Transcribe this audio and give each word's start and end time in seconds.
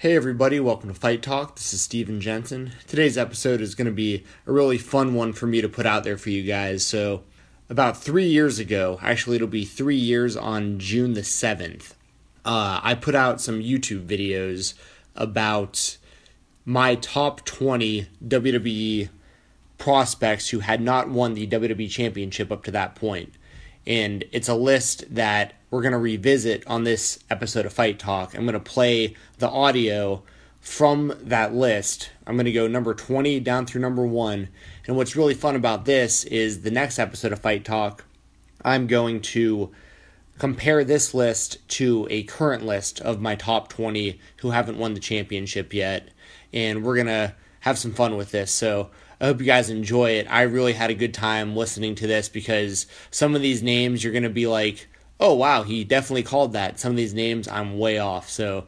Hey 0.00 0.14
everybody, 0.14 0.60
welcome 0.60 0.90
to 0.90 0.94
Fight 0.94 1.22
Talk. 1.22 1.56
This 1.56 1.74
is 1.74 1.80
Steven 1.80 2.20
Jensen. 2.20 2.70
Today's 2.86 3.18
episode 3.18 3.60
is 3.60 3.74
going 3.74 3.86
to 3.86 3.92
be 3.92 4.22
a 4.46 4.52
really 4.52 4.78
fun 4.78 5.12
one 5.14 5.32
for 5.32 5.48
me 5.48 5.60
to 5.60 5.68
put 5.68 5.86
out 5.86 6.04
there 6.04 6.16
for 6.16 6.30
you 6.30 6.44
guys. 6.44 6.86
So, 6.86 7.24
about 7.68 8.00
three 8.00 8.28
years 8.28 8.60
ago, 8.60 9.00
actually, 9.02 9.34
it'll 9.34 9.48
be 9.48 9.64
three 9.64 9.96
years 9.96 10.36
on 10.36 10.78
June 10.78 11.14
the 11.14 11.22
7th, 11.22 11.94
uh, 12.44 12.78
I 12.80 12.94
put 12.94 13.16
out 13.16 13.40
some 13.40 13.58
YouTube 13.58 14.06
videos 14.06 14.74
about 15.16 15.98
my 16.64 16.94
top 16.94 17.44
20 17.44 18.06
WWE 18.24 19.08
prospects 19.78 20.50
who 20.50 20.60
had 20.60 20.80
not 20.80 21.08
won 21.08 21.34
the 21.34 21.48
WWE 21.48 21.90
Championship 21.90 22.52
up 22.52 22.62
to 22.62 22.70
that 22.70 22.94
point. 22.94 23.34
And 23.84 24.22
it's 24.30 24.48
a 24.48 24.54
list 24.54 25.12
that 25.12 25.54
we're 25.70 25.82
going 25.82 25.92
to 25.92 25.98
revisit 25.98 26.66
on 26.66 26.84
this 26.84 27.18
episode 27.30 27.66
of 27.66 27.72
Fight 27.72 27.98
Talk. 27.98 28.34
I'm 28.34 28.44
going 28.44 28.54
to 28.54 28.60
play 28.60 29.14
the 29.38 29.48
audio 29.48 30.22
from 30.60 31.14
that 31.22 31.54
list. 31.54 32.10
I'm 32.26 32.36
going 32.36 32.46
to 32.46 32.52
go 32.52 32.66
number 32.66 32.94
20 32.94 33.40
down 33.40 33.66
through 33.66 33.82
number 33.82 34.06
1. 34.06 34.48
And 34.86 34.96
what's 34.96 35.16
really 35.16 35.34
fun 35.34 35.56
about 35.56 35.84
this 35.84 36.24
is 36.24 36.62
the 36.62 36.70
next 36.70 36.98
episode 36.98 37.32
of 37.32 37.40
Fight 37.40 37.64
Talk, 37.64 38.04
I'm 38.64 38.86
going 38.86 39.20
to 39.20 39.70
compare 40.38 40.84
this 40.84 41.12
list 41.14 41.66
to 41.68 42.06
a 42.10 42.22
current 42.22 42.64
list 42.64 43.00
of 43.00 43.20
my 43.20 43.34
top 43.34 43.68
20 43.68 44.18
who 44.38 44.50
haven't 44.50 44.78
won 44.78 44.94
the 44.94 45.00
championship 45.00 45.74
yet. 45.74 46.08
And 46.52 46.82
we're 46.82 46.94
going 46.94 47.06
to 47.08 47.34
have 47.60 47.78
some 47.78 47.92
fun 47.92 48.16
with 48.16 48.30
this. 48.30 48.50
So 48.50 48.90
I 49.20 49.26
hope 49.26 49.40
you 49.40 49.46
guys 49.46 49.68
enjoy 49.68 50.12
it. 50.12 50.26
I 50.30 50.42
really 50.42 50.72
had 50.72 50.90
a 50.90 50.94
good 50.94 51.12
time 51.12 51.56
listening 51.56 51.94
to 51.96 52.06
this 52.06 52.28
because 52.28 52.86
some 53.10 53.34
of 53.34 53.42
these 53.42 53.62
names 53.62 54.02
you're 54.02 54.12
going 54.12 54.22
to 54.22 54.30
be 54.30 54.46
like, 54.46 54.88
oh, 55.20 55.34
wow, 55.34 55.62
he 55.62 55.84
definitely 55.84 56.22
called 56.22 56.52
that. 56.52 56.78
Some 56.78 56.90
of 56.90 56.96
these 56.96 57.14
names 57.14 57.48
I'm 57.48 57.78
way 57.78 57.98
off. 57.98 58.28
So 58.28 58.66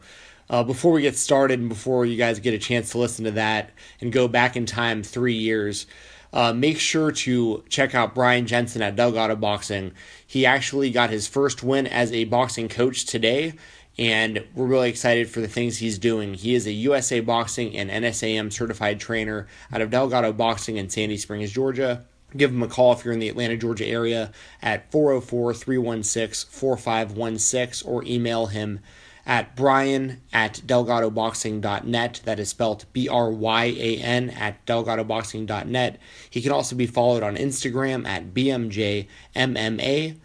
uh, 0.48 0.64
before 0.64 0.92
we 0.92 1.02
get 1.02 1.16
started 1.16 1.60
and 1.60 1.68
before 1.68 2.04
you 2.04 2.16
guys 2.16 2.40
get 2.40 2.54
a 2.54 2.58
chance 2.58 2.90
to 2.90 2.98
listen 2.98 3.24
to 3.24 3.30
that 3.32 3.70
and 4.00 4.12
go 4.12 4.26
back 4.26 4.56
in 4.56 4.66
time 4.66 5.02
three 5.02 5.34
years, 5.34 5.86
uh, 6.32 6.52
make 6.52 6.78
sure 6.78 7.10
to 7.10 7.64
check 7.68 7.94
out 7.94 8.14
Brian 8.14 8.46
Jensen 8.46 8.82
at 8.82 8.96
Delgado 8.96 9.36
Boxing. 9.36 9.92
He 10.26 10.46
actually 10.46 10.90
got 10.90 11.10
his 11.10 11.26
first 11.26 11.62
win 11.62 11.86
as 11.86 12.12
a 12.12 12.24
boxing 12.24 12.68
coach 12.68 13.04
today, 13.04 13.54
and 13.98 14.44
we're 14.54 14.66
really 14.66 14.88
excited 14.88 15.28
for 15.28 15.40
the 15.40 15.48
things 15.48 15.78
he's 15.78 15.98
doing. 15.98 16.34
He 16.34 16.54
is 16.54 16.66
a 16.66 16.72
USA 16.72 17.20
Boxing 17.20 17.76
and 17.76 17.90
NSAM 17.90 18.52
certified 18.52 19.00
trainer 19.00 19.48
out 19.72 19.80
of 19.80 19.90
Delgado 19.90 20.32
Boxing 20.32 20.76
in 20.76 20.88
Sandy 20.88 21.16
Springs, 21.16 21.50
Georgia. 21.50 22.04
Give 22.36 22.50
him 22.50 22.62
a 22.62 22.68
call 22.68 22.92
if 22.92 23.04
you're 23.04 23.14
in 23.14 23.20
the 23.20 23.28
Atlanta, 23.28 23.56
Georgia 23.56 23.86
area 23.86 24.32
at 24.62 24.90
404 24.92 25.54
316 25.54 26.50
4516 26.50 27.90
or 27.90 28.04
email 28.04 28.46
him 28.46 28.80
at 29.26 29.54
Brian 29.54 30.20
at 30.32 30.54
DelgadoBoxing.net. 30.66 32.20
That 32.24 32.40
is 32.40 32.48
spelled 32.48 32.84
B 32.92 33.08
R 33.08 33.30
Y 33.30 33.64
A 33.64 33.98
N 33.98 34.30
at 34.30 34.64
DelgadoBoxing.net. 34.66 36.00
He 36.28 36.42
can 36.42 36.52
also 36.52 36.76
be 36.76 36.86
followed 36.86 37.22
on 37.22 37.36
Instagram 37.36 38.06
at 38.06 38.34
BMJMMA. 38.34 40.16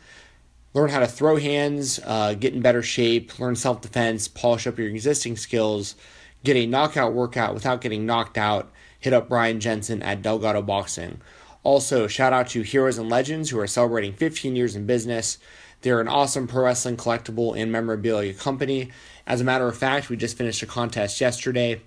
Learn 0.73 0.89
how 0.89 0.99
to 0.99 1.07
throw 1.07 1.37
hands, 1.37 1.99
uh, 2.03 2.33
get 2.33 2.53
in 2.53 2.61
better 2.61 2.83
shape, 2.83 3.39
learn 3.39 3.55
self 3.55 3.81
defense, 3.81 4.27
polish 4.27 4.67
up 4.67 4.77
your 4.77 4.89
existing 4.89 5.37
skills, 5.37 5.95
get 6.43 6.57
a 6.57 6.65
knockout 6.65 7.13
workout 7.13 7.53
without 7.53 7.81
getting 7.81 8.05
knocked 8.05 8.37
out. 8.37 8.71
Hit 8.99 9.13
up 9.13 9.29
Brian 9.29 9.59
Jensen 9.59 10.01
at 10.01 10.23
Delgado 10.23 10.63
Boxing. 10.63 11.21
Also, 11.65 12.05
shout 12.05 12.31
out 12.31 12.47
to 12.49 12.61
Heroes 12.61 12.99
and 12.99 13.09
Legends 13.09 13.49
who 13.49 13.59
are 13.59 13.65
celebrating 13.65 14.13
15 14.13 14.55
years 14.55 14.75
in 14.75 14.85
business. 14.85 15.39
They're 15.81 15.99
an 15.99 16.07
awesome 16.07 16.45
pro 16.45 16.65
wrestling 16.65 16.95
collectible 16.95 17.59
and 17.59 17.71
memorabilia 17.71 18.35
company. 18.35 18.91
As 19.25 19.41
a 19.41 19.43
matter 19.43 19.67
of 19.67 19.75
fact, 19.75 20.07
we 20.07 20.15
just 20.15 20.37
finished 20.37 20.61
a 20.61 20.67
contest 20.67 21.19
yesterday, 21.19 21.81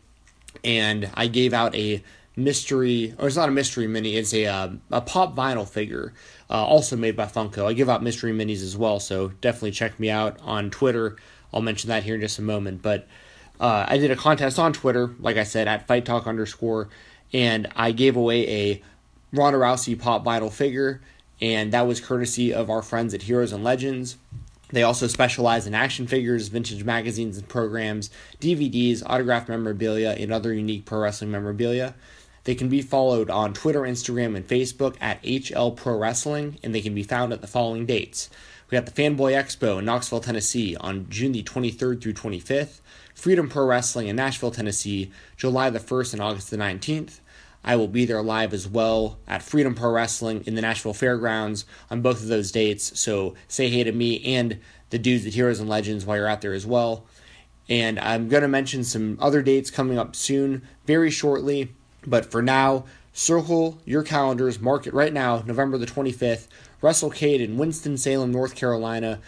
and 0.64 1.08
I 1.14 1.28
gave 1.28 1.54
out 1.54 1.76
a 1.76 2.02
mystery, 2.34 3.14
or 3.18 3.28
it's 3.28 3.36
not 3.36 3.48
a 3.48 3.52
mystery 3.52 3.86
mini, 3.86 4.16
it's 4.16 4.34
a 4.34 4.46
uh, 4.46 4.70
a 4.90 5.00
pop 5.00 5.36
vinyl 5.36 5.66
figure, 5.66 6.12
uh, 6.50 6.66
also 6.66 6.96
made 6.96 7.14
by 7.14 7.26
Funko. 7.26 7.66
I 7.66 7.72
give 7.72 7.88
out 7.88 8.02
mystery 8.02 8.32
minis 8.32 8.64
as 8.64 8.76
well, 8.76 8.98
so 8.98 9.28
definitely 9.40 9.70
check 9.70 10.00
me 10.00 10.10
out 10.10 10.40
on 10.42 10.70
Twitter. 10.70 11.14
I'll 11.54 11.62
mention 11.62 11.86
that 11.90 12.02
here 12.02 12.16
in 12.16 12.20
just 12.20 12.40
a 12.40 12.42
moment. 12.42 12.82
But 12.82 13.06
uh, 13.60 13.86
I 13.86 13.98
did 13.98 14.10
a 14.10 14.16
contest 14.16 14.58
on 14.58 14.72
Twitter, 14.72 15.14
like 15.20 15.36
I 15.36 15.44
said, 15.44 15.68
at 15.68 15.86
Fight 15.86 16.04
Talk 16.04 16.26
underscore, 16.26 16.88
and 17.32 17.68
I 17.76 17.92
gave 17.92 18.16
away 18.16 18.48
a 18.48 18.82
Ronda 19.32 19.58
Rousey 19.58 19.98
pop 19.98 20.24
vinyl 20.24 20.52
figure 20.52 21.00
and 21.40 21.72
that 21.72 21.86
was 21.86 22.00
courtesy 22.00 22.52
of 22.52 22.70
our 22.70 22.82
friends 22.82 23.14
at 23.14 23.22
Heroes 23.22 23.52
and 23.52 23.62
Legends. 23.62 24.16
They 24.70 24.82
also 24.82 25.06
specialize 25.06 25.66
in 25.66 25.74
action 25.74 26.06
figures, 26.06 26.48
vintage 26.48 26.84
magazines 26.84 27.38
and 27.38 27.48
programs, 27.48 28.10
DVDs, 28.40 29.02
autographed 29.06 29.48
memorabilia, 29.48 30.10
and 30.18 30.32
other 30.32 30.52
unique 30.52 30.84
pro 30.84 31.00
wrestling 31.00 31.30
memorabilia. 31.30 31.94
They 32.44 32.54
can 32.54 32.68
be 32.68 32.82
followed 32.82 33.30
on 33.30 33.54
Twitter, 33.54 33.82
Instagram, 33.82 34.36
and 34.36 34.46
Facebook 34.46 34.96
at 35.00 35.22
HL 35.22 35.76
Pro 35.76 35.96
Wrestling, 35.98 36.58
and 36.62 36.74
they 36.74 36.80
can 36.80 36.94
be 36.94 37.02
found 37.02 37.32
at 37.32 37.40
the 37.40 37.46
following 37.46 37.86
dates. 37.86 38.30
We 38.70 38.76
got 38.76 38.86
the 38.86 39.02
Fanboy 39.02 39.32
Expo 39.32 39.78
in 39.78 39.86
Knoxville, 39.86 40.20
Tennessee 40.20 40.76
on 40.76 41.06
June 41.08 41.32
the 41.32 41.42
23rd 41.42 42.02
through 42.02 42.14
25th, 42.14 42.80
Freedom 43.14 43.48
Pro 43.48 43.66
Wrestling 43.66 44.08
in 44.08 44.16
Nashville, 44.16 44.50
Tennessee, 44.50 45.10
July 45.36 45.70
the 45.70 45.80
1st 45.80 46.12
and 46.14 46.22
August 46.22 46.50
the 46.50 46.56
19th, 46.56 47.20
I 47.64 47.76
will 47.76 47.88
be 47.88 48.04
there 48.04 48.22
live 48.22 48.54
as 48.54 48.68
well 48.68 49.18
at 49.26 49.42
Freedom 49.42 49.74
Pro 49.74 49.90
Wrestling 49.90 50.42
in 50.46 50.54
the 50.54 50.62
Nashville 50.62 50.94
Fairgrounds 50.94 51.64
on 51.90 52.02
both 52.02 52.22
of 52.22 52.28
those 52.28 52.52
dates. 52.52 52.98
So 52.98 53.34
say 53.46 53.68
hey 53.68 53.84
to 53.84 53.92
me 53.92 54.24
and 54.24 54.58
the 54.90 54.98
dudes 54.98 55.26
at 55.26 55.34
Heroes 55.34 55.60
and 55.60 55.68
Legends 55.68 56.06
while 56.06 56.16
you're 56.16 56.28
out 56.28 56.40
there 56.40 56.54
as 56.54 56.66
well. 56.66 57.04
And 57.68 57.98
I'm 57.98 58.28
going 58.28 58.42
to 58.42 58.48
mention 58.48 58.84
some 58.84 59.18
other 59.20 59.42
dates 59.42 59.70
coming 59.70 59.98
up 59.98 60.16
soon, 60.16 60.66
very 60.86 61.10
shortly. 61.10 61.74
But 62.06 62.30
for 62.30 62.40
now, 62.40 62.86
circle 63.12 63.78
your 63.84 64.02
calendars, 64.02 64.60
mark 64.60 64.86
it 64.86 64.94
right 64.94 65.12
now, 65.12 65.42
November 65.44 65.76
the 65.76 65.86
25th, 65.86 66.46
WrestleCade 66.82 67.40
in 67.40 67.58
Winston-Salem, 67.58 68.32
North 68.32 68.54
Carolina. 68.54 69.20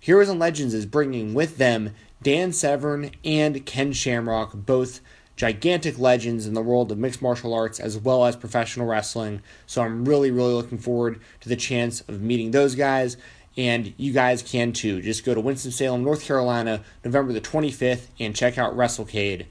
Heroes 0.00 0.28
and 0.28 0.40
Legends 0.40 0.74
is 0.74 0.84
bringing 0.84 1.32
with 1.32 1.56
them 1.56 1.94
Dan 2.22 2.52
Severn 2.52 3.12
and 3.24 3.64
Ken 3.64 3.92
Shamrock, 3.92 4.52
both 4.54 5.00
gigantic 5.40 5.98
legends 5.98 6.46
in 6.46 6.52
the 6.52 6.60
world 6.60 6.92
of 6.92 6.98
mixed 6.98 7.22
martial 7.22 7.54
arts 7.54 7.80
as 7.80 7.96
well 7.96 8.26
as 8.26 8.36
professional 8.36 8.86
wrestling. 8.86 9.40
So 9.66 9.80
I'm 9.80 10.04
really, 10.04 10.30
really 10.30 10.52
looking 10.52 10.76
forward 10.76 11.18
to 11.40 11.48
the 11.48 11.56
chance 11.56 12.02
of 12.02 12.20
meeting 12.20 12.50
those 12.50 12.74
guys. 12.74 13.16
And 13.56 13.94
you 13.96 14.12
guys 14.12 14.42
can 14.42 14.74
too. 14.74 15.00
Just 15.00 15.24
go 15.24 15.32
to 15.32 15.40
Winston-Salem, 15.40 16.04
North 16.04 16.26
Carolina, 16.26 16.84
November 17.06 17.32
the 17.32 17.40
25th, 17.40 18.08
and 18.18 18.36
check 18.36 18.58
out 18.58 18.76
WrestleCade. 18.76 19.46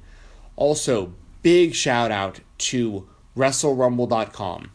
Also, 0.56 1.12
big 1.42 1.74
shout 1.74 2.12
out 2.12 2.40
to 2.60 3.10
WrestleRumble.com. 3.36 4.70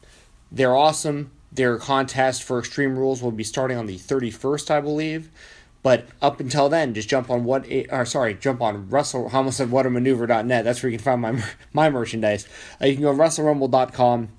They're 0.51 0.75
awesome. 0.75 1.31
Their 1.53 1.79
contest 1.79 2.43
for 2.43 2.59
Extreme 2.59 2.99
Rules 2.99 3.23
will 3.23 3.31
be 3.31 3.45
starting 3.45 3.79
on 3.79 3.87
the 3.87 3.99
31st, 3.99 4.69
I 4.69 4.81
believe. 4.81 5.31
But 5.84 6.06
up 6.22 6.41
until 6.41 6.71
then, 6.71 6.95
just 6.95 7.11
jump 7.11 7.28
on 7.28 7.45
what, 7.45 7.67
or 7.91 8.06
sorry, 8.06 8.33
jump 8.34 8.62
on 8.62 8.89
Russell, 8.89 9.31
almost 9.31 9.59
said 9.59 9.69
whatamaneuver.net. 9.69 10.65
That's 10.65 10.83
where 10.83 10.91
you 10.91 10.97
can 10.97 11.05
find 11.05 11.21
my 11.21 11.45
my 11.75 11.91
merchandise. 11.91 12.49
Uh, 12.81 12.87
you 12.87 12.95
can 12.95 13.03
go 13.03 13.12
to 13.12 13.19
WrestleRumble.com 13.19 14.31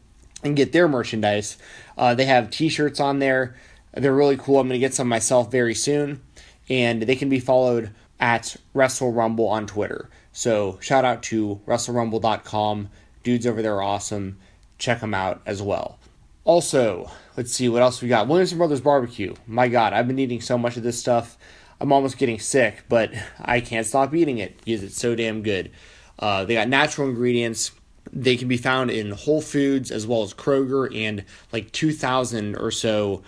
and 0.43 0.55
get 0.55 0.71
their 0.71 0.87
merchandise. 0.87 1.57
Uh, 1.99 2.15
they 2.15 2.25
have 2.25 2.49
T-shirts 2.49 2.99
on 2.99 3.19
there. 3.19 3.55
They're 3.93 4.11
really 4.11 4.37
cool. 4.37 4.59
I'm 4.59 4.67
going 4.67 4.79
to 4.79 4.85
get 4.85 4.95
some 4.95 5.07
myself 5.07 5.51
very 5.51 5.75
soon, 5.75 6.21
and 6.67 7.03
they 7.03 7.15
can 7.15 7.29
be 7.29 7.39
followed 7.39 7.91
at 8.19 8.57
WrestleRumble 8.73 9.47
on 9.47 9.67
Twitter. 9.67 10.09
So 10.33 10.79
shout 10.81 11.05
out 11.05 11.21
to 11.23 11.61
WrestleRumble.com. 11.67 12.89
Dudes 13.21 13.45
over 13.45 13.61
there 13.61 13.75
are 13.75 13.83
awesome. 13.83 14.39
Check 14.79 14.99
them 14.99 15.13
out 15.13 15.43
as 15.45 15.61
well. 15.61 15.99
Also, 16.45 17.09
let's 17.35 17.51
see 17.51 17.67
what 17.67 17.81
else 17.81 18.03
we 18.03 18.07
got. 18.07 18.27
Williamson 18.27 18.59
Brothers 18.59 18.79
Barbecue. 18.79 19.33
My 19.47 19.67
God, 19.67 19.93
I've 19.93 20.07
been 20.07 20.19
eating 20.19 20.41
so 20.41 20.59
much 20.59 20.77
of 20.77 20.83
this 20.83 20.99
stuff. 20.99 21.39
I'm 21.81 21.91
almost 21.91 22.19
getting 22.19 22.39
sick, 22.39 22.83
but 22.87 23.11
I 23.39 23.59
can't 23.59 23.85
stop 23.85 24.13
eating 24.13 24.37
it 24.37 24.59
because 24.63 24.83
it's 24.83 24.97
so 24.97 25.15
damn 25.15 25.41
good. 25.41 25.71
Uh, 26.19 26.45
they 26.45 26.53
got 26.53 26.69
natural 26.69 27.09
ingredients. 27.09 27.71
They 28.13 28.37
can 28.37 28.47
be 28.47 28.57
found 28.57 28.91
in 28.91 29.11
Whole 29.11 29.41
Foods 29.41 29.89
as 29.89 30.05
well 30.05 30.21
as 30.21 30.35
Kroger 30.35 30.95
and 30.95 31.25
like 31.51 31.71
2,000 31.71 32.55
or 32.55 32.69
so 32.69 33.23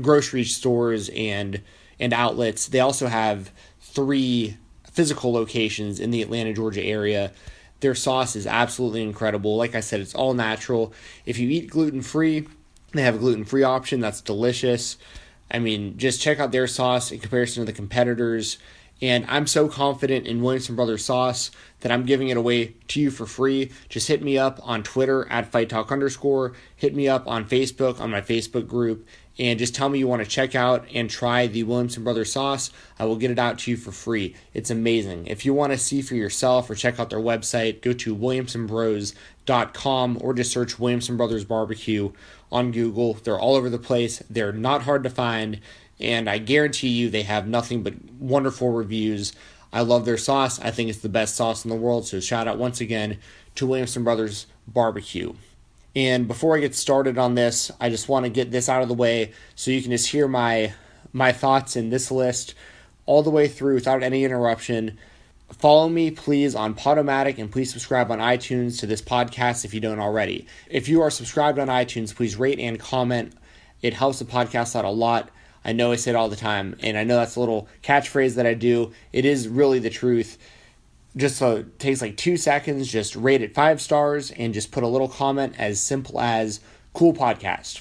grocery 0.00 0.44
stores 0.44 1.10
and 1.10 1.62
and 2.00 2.12
outlets. 2.12 2.66
They 2.66 2.80
also 2.80 3.06
have 3.06 3.52
three 3.80 4.56
physical 4.90 5.32
locations 5.32 6.00
in 6.00 6.10
the 6.10 6.22
Atlanta, 6.22 6.52
Georgia 6.52 6.82
area. 6.82 7.30
Their 7.82 7.94
sauce 7.96 8.36
is 8.36 8.46
absolutely 8.46 9.02
incredible. 9.02 9.56
Like 9.56 9.74
I 9.74 9.80
said, 9.80 10.00
it's 10.00 10.14
all 10.14 10.34
natural. 10.34 10.94
If 11.26 11.38
you 11.38 11.50
eat 11.50 11.68
gluten 11.68 12.00
free, 12.00 12.46
they 12.92 13.02
have 13.02 13.16
a 13.16 13.18
gluten 13.18 13.44
free 13.44 13.64
option 13.64 13.98
that's 13.98 14.20
delicious. 14.20 14.96
I 15.50 15.58
mean, 15.58 15.98
just 15.98 16.20
check 16.20 16.38
out 16.38 16.52
their 16.52 16.68
sauce 16.68 17.10
in 17.10 17.18
comparison 17.18 17.62
to 17.62 17.66
the 17.66 17.76
competitors. 17.76 18.58
And 19.00 19.26
I'm 19.28 19.48
so 19.48 19.66
confident 19.66 20.28
in 20.28 20.42
Williamson 20.42 20.76
Brothers 20.76 21.04
sauce 21.04 21.50
that 21.80 21.90
I'm 21.90 22.06
giving 22.06 22.28
it 22.28 22.36
away 22.36 22.74
to 22.86 23.00
you 23.00 23.10
for 23.10 23.26
free. 23.26 23.72
Just 23.88 24.06
hit 24.06 24.22
me 24.22 24.38
up 24.38 24.60
on 24.62 24.84
Twitter 24.84 25.28
at 25.28 25.50
Fight 25.50 25.68
Talk 25.68 25.90
underscore. 25.90 26.52
Hit 26.76 26.94
me 26.94 27.08
up 27.08 27.26
on 27.26 27.48
Facebook 27.48 27.98
on 28.00 28.12
my 28.12 28.20
Facebook 28.20 28.68
group 28.68 29.08
and 29.38 29.58
just 29.58 29.74
tell 29.74 29.88
me 29.88 29.98
you 29.98 30.06
want 30.06 30.22
to 30.22 30.28
check 30.28 30.54
out 30.54 30.86
and 30.94 31.08
try 31.08 31.46
the 31.46 31.62
Williamson 31.62 32.04
Brothers 32.04 32.32
sauce. 32.32 32.70
I 32.98 33.06
will 33.06 33.16
get 33.16 33.30
it 33.30 33.38
out 33.38 33.58
to 33.60 33.70
you 33.70 33.76
for 33.76 33.92
free. 33.92 34.36
It's 34.52 34.70
amazing. 34.70 35.26
If 35.26 35.46
you 35.46 35.54
want 35.54 35.72
to 35.72 35.78
see 35.78 36.02
for 36.02 36.14
yourself 36.14 36.68
or 36.68 36.74
check 36.74 37.00
out 37.00 37.10
their 37.10 37.18
website, 37.18 37.80
go 37.80 37.92
to 37.94 38.14
williamsonbros.com 38.14 40.18
or 40.20 40.34
just 40.34 40.52
search 40.52 40.78
Williamson 40.78 41.16
Brothers 41.16 41.44
Barbecue 41.44 42.12
on 42.50 42.72
Google. 42.72 43.14
They're 43.14 43.38
all 43.38 43.56
over 43.56 43.70
the 43.70 43.78
place. 43.78 44.22
They're 44.28 44.52
not 44.52 44.82
hard 44.82 45.02
to 45.04 45.10
find, 45.10 45.60
and 45.98 46.28
I 46.28 46.38
guarantee 46.38 46.88
you 46.88 47.08
they 47.08 47.22
have 47.22 47.48
nothing 47.48 47.82
but 47.82 47.94
wonderful 48.20 48.70
reviews. 48.70 49.32
I 49.72 49.80
love 49.80 50.04
their 50.04 50.18
sauce. 50.18 50.60
I 50.60 50.70
think 50.70 50.90
it's 50.90 50.98
the 50.98 51.08
best 51.08 51.34
sauce 51.34 51.64
in 51.64 51.70
the 51.70 51.76
world. 51.76 52.06
So 52.06 52.20
shout 52.20 52.46
out 52.46 52.58
once 52.58 52.82
again 52.82 53.18
to 53.54 53.66
Williamson 53.66 54.04
Brothers 54.04 54.46
Barbecue. 54.68 55.32
And 55.94 56.26
before 56.26 56.56
I 56.56 56.60
get 56.60 56.74
started 56.74 57.18
on 57.18 57.34
this, 57.34 57.70
I 57.80 57.90
just 57.90 58.08
want 58.08 58.24
to 58.24 58.30
get 58.30 58.50
this 58.50 58.68
out 58.68 58.82
of 58.82 58.88
the 58.88 58.94
way 58.94 59.32
so 59.54 59.70
you 59.70 59.82
can 59.82 59.90
just 59.90 60.08
hear 60.08 60.26
my 60.26 60.72
my 61.12 61.32
thoughts 61.32 61.76
in 61.76 61.90
this 61.90 62.10
list 62.10 62.54
all 63.04 63.22
the 63.22 63.30
way 63.30 63.46
through 63.46 63.74
without 63.74 64.02
any 64.02 64.24
interruption. 64.24 64.96
Follow 65.50 65.88
me, 65.88 66.10
please, 66.10 66.54
on 66.54 66.74
Podomatic 66.74 67.36
and 67.38 67.52
please 67.52 67.70
subscribe 67.70 68.10
on 68.10 68.18
iTunes 68.18 68.80
to 68.80 68.86
this 68.86 69.02
podcast 69.02 69.66
if 69.66 69.74
you 69.74 69.80
don't 69.80 69.98
already. 69.98 70.46
If 70.70 70.88
you 70.88 71.02
are 71.02 71.10
subscribed 71.10 71.58
on 71.58 71.68
iTunes, 71.68 72.14
please 72.14 72.36
rate 72.36 72.58
and 72.58 72.80
comment. 72.80 73.34
It 73.82 73.92
helps 73.92 74.20
the 74.20 74.24
podcast 74.24 74.74
out 74.74 74.86
a 74.86 74.90
lot. 74.90 75.30
I 75.64 75.72
know 75.72 75.92
I 75.92 75.96
say 75.96 76.12
it 76.12 76.16
all 76.16 76.30
the 76.30 76.36
time, 76.36 76.76
and 76.80 76.96
I 76.96 77.04
know 77.04 77.16
that's 77.16 77.36
a 77.36 77.40
little 77.40 77.68
catchphrase 77.82 78.36
that 78.36 78.46
I 78.46 78.54
do. 78.54 78.92
It 79.12 79.24
is 79.24 79.46
really 79.46 79.78
the 79.78 79.90
truth 79.90 80.38
just 81.16 81.36
so 81.36 81.56
it 81.56 81.78
takes 81.78 82.00
like 82.00 82.16
two 82.16 82.36
seconds 82.36 82.90
just 82.90 83.14
rate 83.16 83.42
it 83.42 83.54
five 83.54 83.80
stars 83.80 84.30
and 84.32 84.54
just 84.54 84.72
put 84.72 84.82
a 84.82 84.88
little 84.88 85.08
comment 85.08 85.54
as 85.58 85.80
simple 85.80 86.20
as 86.20 86.60
cool 86.94 87.12
podcast. 87.12 87.80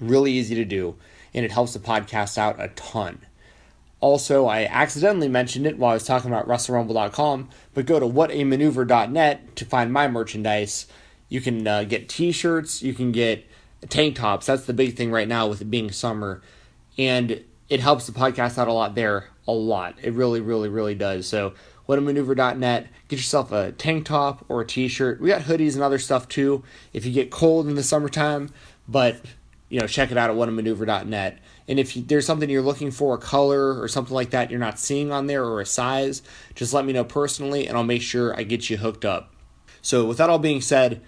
Really 0.00 0.32
easy 0.32 0.54
to 0.54 0.64
do 0.64 0.96
and 1.34 1.44
it 1.44 1.50
helps 1.50 1.72
the 1.72 1.78
podcast 1.78 2.38
out 2.38 2.60
a 2.60 2.68
ton. 2.68 3.20
Also 4.00 4.46
i 4.46 4.64
accidentally 4.64 5.28
mentioned 5.28 5.66
it 5.66 5.78
while 5.78 5.92
i 5.92 5.94
was 5.94 6.04
talking 6.04 6.30
about 6.30 6.46
wrestlerumble.com 6.46 7.48
but 7.74 7.86
go 7.86 7.98
to 7.98 8.06
whatamaneuver.net 8.06 9.56
to 9.56 9.64
find 9.64 9.92
my 9.92 10.08
merchandise. 10.08 10.86
You 11.28 11.40
can 11.40 11.66
uh, 11.66 11.84
get 11.84 12.08
t-shirts 12.08 12.82
you 12.82 12.94
can 12.94 13.10
get 13.10 13.44
tank 13.88 14.16
tops. 14.16 14.46
That's 14.46 14.66
the 14.66 14.72
big 14.72 14.96
thing 14.96 15.10
right 15.10 15.26
now 15.26 15.48
with 15.48 15.60
it 15.60 15.70
being 15.70 15.90
summer 15.90 16.42
and 16.96 17.42
it 17.68 17.80
helps 17.80 18.06
the 18.06 18.12
podcast 18.12 18.58
out 18.58 18.68
a 18.68 18.72
lot 18.72 18.94
there 18.94 19.30
a 19.48 19.52
lot. 19.52 19.96
It 20.02 20.12
really 20.12 20.40
really 20.40 20.68
really 20.68 20.94
does. 20.94 21.26
So 21.26 21.54
whatamaneuver.net. 21.98 22.88
Get 23.08 23.16
yourself 23.16 23.52
a 23.52 23.72
tank 23.72 24.06
top 24.06 24.44
or 24.48 24.60
a 24.60 24.66
t-shirt. 24.66 25.20
We 25.20 25.28
got 25.28 25.42
hoodies 25.42 25.74
and 25.74 25.82
other 25.82 25.98
stuff 25.98 26.28
too 26.28 26.62
if 26.92 27.04
you 27.04 27.12
get 27.12 27.30
cold 27.30 27.66
in 27.66 27.74
the 27.74 27.82
summertime, 27.82 28.50
but 28.88 29.20
you 29.68 29.80
know, 29.80 29.86
check 29.86 30.10
it 30.10 30.18
out 30.18 30.30
at 30.30 30.36
whatamaneuver.net. 30.36 31.38
And 31.68 31.78
if 31.78 31.96
you, 31.96 32.02
there's 32.02 32.26
something 32.26 32.50
you're 32.50 32.60
looking 32.60 32.90
for, 32.90 33.14
a 33.14 33.18
color 33.18 33.80
or 33.80 33.88
something 33.88 34.14
like 34.14 34.30
that 34.30 34.50
you're 34.50 34.60
not 34.60 34.78
seeing 34.78 35.12
on 35.12 35.26
there 35.26 35.44
or 35.44 35.60
a 35.60 35.66
size, 35.66 36.22
just 36.54 36.74
let 36.74 36.84
me 36.84 36.92
know 36.92 37.04
personally 37.04 37.66
and 37.66 37.76
I'll 37.76 37.84
make 37.84 38.02
sure 38.02 38.38
I 38.38 38.42
get 38.42 38.68
you 38.68 38.76
hooked 38.76 39.04
up. 39.04 39.32
So, 39.80 40.04
with 40.04 40.18
that 40.18 40.28
all 40.28 40.38
being 40.38 40.60
said, 40.60 41.00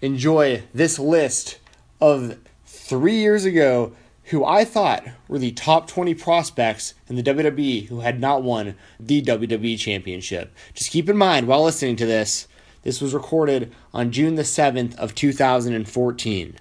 enjoy 0.00 0.62
this 0.72 0.98
list 0.98 1.58
of 2.00 2.38
three 2.64 3.16
years 3.16 3.44
ago 3.44 3.92
who 4.26 4.44
I 4.44 4.64
thought 4.64 5.04
were 5.28 5.38
the 5.38 5.52
top 5.52 5.86
20 5.86 6.14
prospects 6.14 6.94
in 7.08 7.16
the 7.16 7.22
WWE 7.22 7.88
who 7.88 8.00
had 8.00 8.20
not 8.20 8.42
won 8.42 8.74
the 8.98 9.20
WWE 9.20 9.78
Championship. 9.78 10.54
Just 10.72 10.90
keep 10.90 11.08
in 11.10 11.16
mind 11.16 11.46
while 11.46 11.62
listening 11.62 11.96
to 11.96 12.06
this, 12.06 12.48
this 12.82 13.00
was 13.00 13.12
recorded 13.12 13.72
on 13.92 14.12
June 14.12 14.34
the 14.36 14.42
7th 14.42 14.94
of 14.96 15.14
2014. 15.14 16.56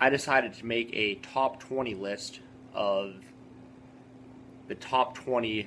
I 0.00 0.10
decided 0.10 0.54
to 0.54 0.66
make 0.66 0.90
a 0.92 1.16
top 1.16 1.60
20 1.60 1.94
list 1.94 2.40
of 2.72 3.14
the 4.68 4.74
top 4.76 5.14
20 5.16 5.66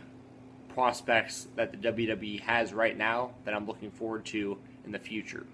prospects 0.74 1.48
that 1.56 1.72
the 1.72 1.78
WWE 1.78 2.42
has 2.42 2.74
right 2.74 2.98
now 2.98 3.32
that 3.46 3.54
I'm 3.54 3.66
looking 3.66 3.92
forward 3.92 4.26
to 4.28 4.58
in 4.86 4.92
the 4.92 5.00
future. 5.00 5.46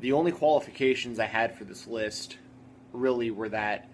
The 0.00 0.12
only 0.12 0.32
qualifications 0.32 1.18
I 1.18 1.26
had 1.26 1.56
for 1.56 1.64
this 1.64 1.86
list 1.86 2.38
really 2.92 3.30
were 3.30 3.48
that 3.48 3.88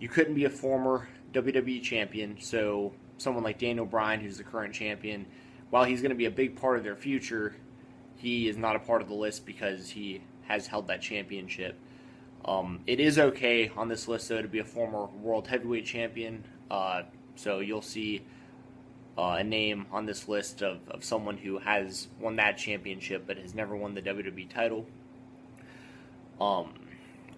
you 0.00 0.08
couldn't 0.08 0.34
be 0.34 0.44
a 0.44 0.50
former 0.50 1.08
WWE 1.32 1.82
champion, 1.82 2.36
so 2.40 2.92
someone 3.18 3.44
like 3.44 3.58
Daniel 3.58 3.86
Bryan, 3.86 4.20
who's 4.20 4.38
the 4.38 4.44
current 4.44 4.74
champion, 4.74 5.26
while 5.70 5.84
he's 5.84 6.00
going 6.00 6.10
to 6.10 6.16
be 6.16 6.26
a 6.26 6.30
big 6.30 6.56
part 6.56 6.78
of 6.78 6.84
their 6.84 6.96
future, 6.96 7.56
he 8.16 8.48
is 8.48 8.56
not 8.56 8.76
a 8.76 8.78
part 8.78 9.02
of 9.02 9.08
the 9.08 9.14
list 9.14 9.44
because 9.44 9.90
he 9.90 10.22
has 10.42 10.66
held 10.66 10.86
that 10.88 11.02
championship. 11.02 11.78
Um, 12.44 12.80
it 12.86 13.00
is 13.00 13.18
okay 13.18 13.70
on 13.76 13.88
this 13.88 14.06
list, 14.08 14.28
though, 14.28 14.40
to 14.40 14.48
be 14.48 14.60
a 14.60 14.64
former 14.64 15.06
world 15.06 15.48
heavyweight 15.48 15.84
champion. 15.84 16.44
Uh, 16.70 17.02
so 17.34 17.58
you'll 17.58 17.82
see 17.82 18.24
uh, 19.18 19.36
a 19.38 19.44
name 19.44 19.86
on 19.90 20.06
this 20.06 20.28
list 20.28 20.62
of, 20.62 20.78
of 20.88 21.04
someone 21.04 21.36
who 21.36 21.58
has 21.58 22.08
won 22.20 22.36
that 22.36 22.58
championship 22.58 23.24
but 23.26 23.38
has 23.38 23.54
never 23.54 23.74
won 23.76 23.94
the 23.94 24.02
WWE 24.02 24.48
title. 24.48 24.86
Um, 26.40 26.74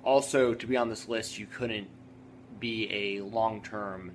also, 0.03 0.55
to 0.55 0.67
be 0.67 0.77
on 0.77 0.89
this 0.89 1.09
list, 1.09 1.39
you 1.39 1.47
couldn't 1.47 1.89
be 2.59 2.89
a 3.19 3.23
long-term 3.23 4.13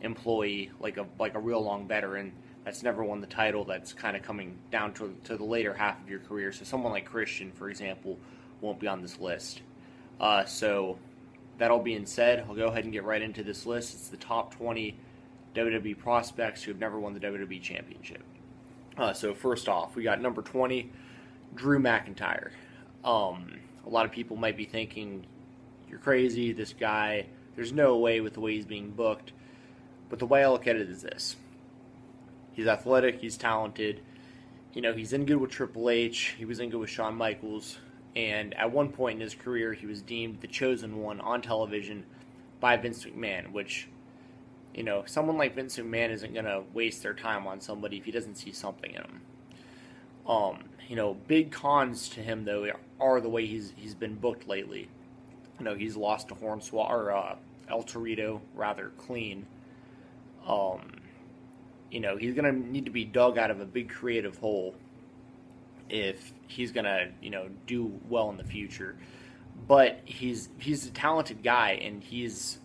employee 0.00 0.70
like 0.80 0.96
a 0.96 1.06
like 1.18 1.34
a 1.34 1.38
real 1.38 1.62
long 1.62 1.88
veteran 1.88 2.32
that's 2.64 2.82
never 2.82 3.04
won 3.04 3.20
the 3.20 3.26
title. 3.26 3.64
That's 3.64 3.92
kind 3.92 4.16
of 4.16 4.22
coming 4.22 4.58
down 4.70 4.94
to 4.94 5.14
to 5.24 5.36
the 5.36 5.44
later 5.44 5.74
half 5.74 6.02
of 6.02 6.08
your 6.08 6.20
career. 6.20 6.52
So 6.52 6.64
someone 6.64 6.92
like 6.92 7.04
Christian, 7.04 7.52
for 7.52 7.68
example, 7.68 8.18
won't 8.60 8.80
be 8.80 8.88
on 8.88 9.02
this 9.02 9.18
list. 9.18 9.60
Uh, 10.18 10.44
so 10.44 10.98
that 11.58 11.70
all 11.70 11.80
being 11.80 12.06
said, 12.06 12.44
I'll 12.48 12.54
go 12.54 12.68
ahead 12.68 12.84
and 12.84 12.92
get 12.92 13.04
right 13.04 13.20
into 13.20 13.42
this 13.42 13.66
list. 13.66 13.94
It's 13.94 14.08
the 14.08 14.16
top 14.16 14.54
20 14.54 14.96
WWE 15.54 15.98
prospects 15.98 16.62
who 16.62 16.70
have 16.70 16.80
never 16.80 16.98
won 16.98 17.14
the 17.14 17.20
WWE 17.20 17.60
Championship. 17.62 18.22
Uh, 18.96 19.12
so 19.12 19.34
first 19.34 19.68
off, 19.68 19.96
we 19.96 20.02
got 20.02 20.20
number 20.20 20.42
20, 20.42 20.90
Drew 21.54 21.78
McIntyre. 21.78 22.50
Um, 23.04 23.58
a 23.86 23.88
lot 23.88 24.06
of 24.06 24.12
people 24.12 24.36
might 24.36 24.56
be 24.56 24.64
thinking, 24.64 25.26
you're 25.88 25.98
crazy, 25.98 26.52
this 26.52 26.72
guy, 26.72 27.26
there's 27.56 27.72
no 27.72 27.96
way 27.98 28.20
with 28.20 28.34
the 28.34 28.40
way 28.40 28.54
he's 28.54 28.66
being 28.66 28.90
booked. 28.90 29.32
But 30.08 30.18
the 30.18 30.26
way 30.26 30.44
I 30.44 30.48
look 30.48 30.66
at 30.66 30.76
it 30.76 30.88
is 30.88 31.02
this. 31.02 31.36
He's 32.52 32.66
athletic, 32.66 33.20
he's 33.20 33.36
talented. 33.36 34.00
You 34.72 34.82
know, 34.82 34.92
he's 34.92 35.12
in 35.12 35.24
good 35.24 35.36
with 35.36 35.50
Triple 35.50 35.90
H, 35.90 36.34
he 36.38 36.44
was 36.44 36.60
in 36.60 36.70
good 36.70 36.80
with 36.80 36.90
Shawn 36.90 37.14
Michaels, 37.14 37.78
and 38.16 38.54
at 38.54 38.72
one 38.72 38.90
point 38.90 39.16
in 39.16 39.20
his 39.20 39.34
career, 39.34 39.72
he 39.72 39.86
was 39.86 40.02
deemed 40.02 40.40
the 40.40 40.46
chosen 40.46 40.98
one 40.98 41.20
on 41.20 41.42
television 41.42 42.04
by 42.60 42.76
Vince 42.76 43.04
McMahon, 43.04 43.52
which 43.52 43.88
you 44.74 44.82
know, 44.82 45.04
someone 45.06 45.38
like 45.38 45.54
Vince 45.54 45.78
McMahon 45.78 46.10
isn't 46.10 46.32
going 46.32 46.44
to 46.46 46.64
waste 46.72 47.02
their 47.02 47.14
time 47.14 47.46
on 47.46 47.60
somebody 47.60 47.96
if 47.96 48.04
he 48.04 48.10
doesn't 48.10 48.34
see 48.34 48.52
something 48.52 48.90
in 48.90 49.02
them. 49.02 49.20
Um, 50.26 50.64
you 50.88 50.96
know, 50.96 51.14
big 51.14 51.52
cons 51.52 52.08
to 52.10 52.20
him 52.20 52.44
though 52.44 52.70
are 53.00 53.20
the 53.20 53.28
way 53.28 53.46
he's 53.46 53.72
he's 53.76 53.94
been 53.94 54.14
booked 54.14 54.48
lately. 54.48 54.88
You 55.58 55.64
know, 55.64 55.74
he's 55.74 55.96
lost 55.96 56.28
to 56.28 56.34
Hornswoggle 56.34 56.90
or 56.90 57.12
uh, 57.12 57.36
El 57.68 57.82
Torito 57.84 58.40
rather 58.54 58.90
clean. 58.98 59.46
Um, 60.46 61.00
you 61.90 62.00
know, 62.00 62.16
he's 62.16 62.34
going 62.34 62.44
to 62.44 62.70
need 62.70 62.84
to 62.86 62.90
be 62.90 63.04
dug 63.04 63.38
out 63.38 63.50
of 63.50 63.60
a 63.60 63.64
big 63.64 63.88
creative 63.88 64.36
hole 64.38 64.74
if 65.88 66.32
he's 66.48 66.72
going 66.72 66.84
to, 66.84 67.08
you 67.22 67.30
know, 67.30 67.48
do 67.66 67.98
well 68.08 68.30
in 68.30 68.36
the 68.36 68.44
future. 68.44 68.96
But 69.68 70.00
he's 70.04 70.48
he's 70.58 70.86
a 70.86 70.90
talented 70.90 71.42
guy 71.42 71.78
and 71.82 72.02
he's 72.02 72.58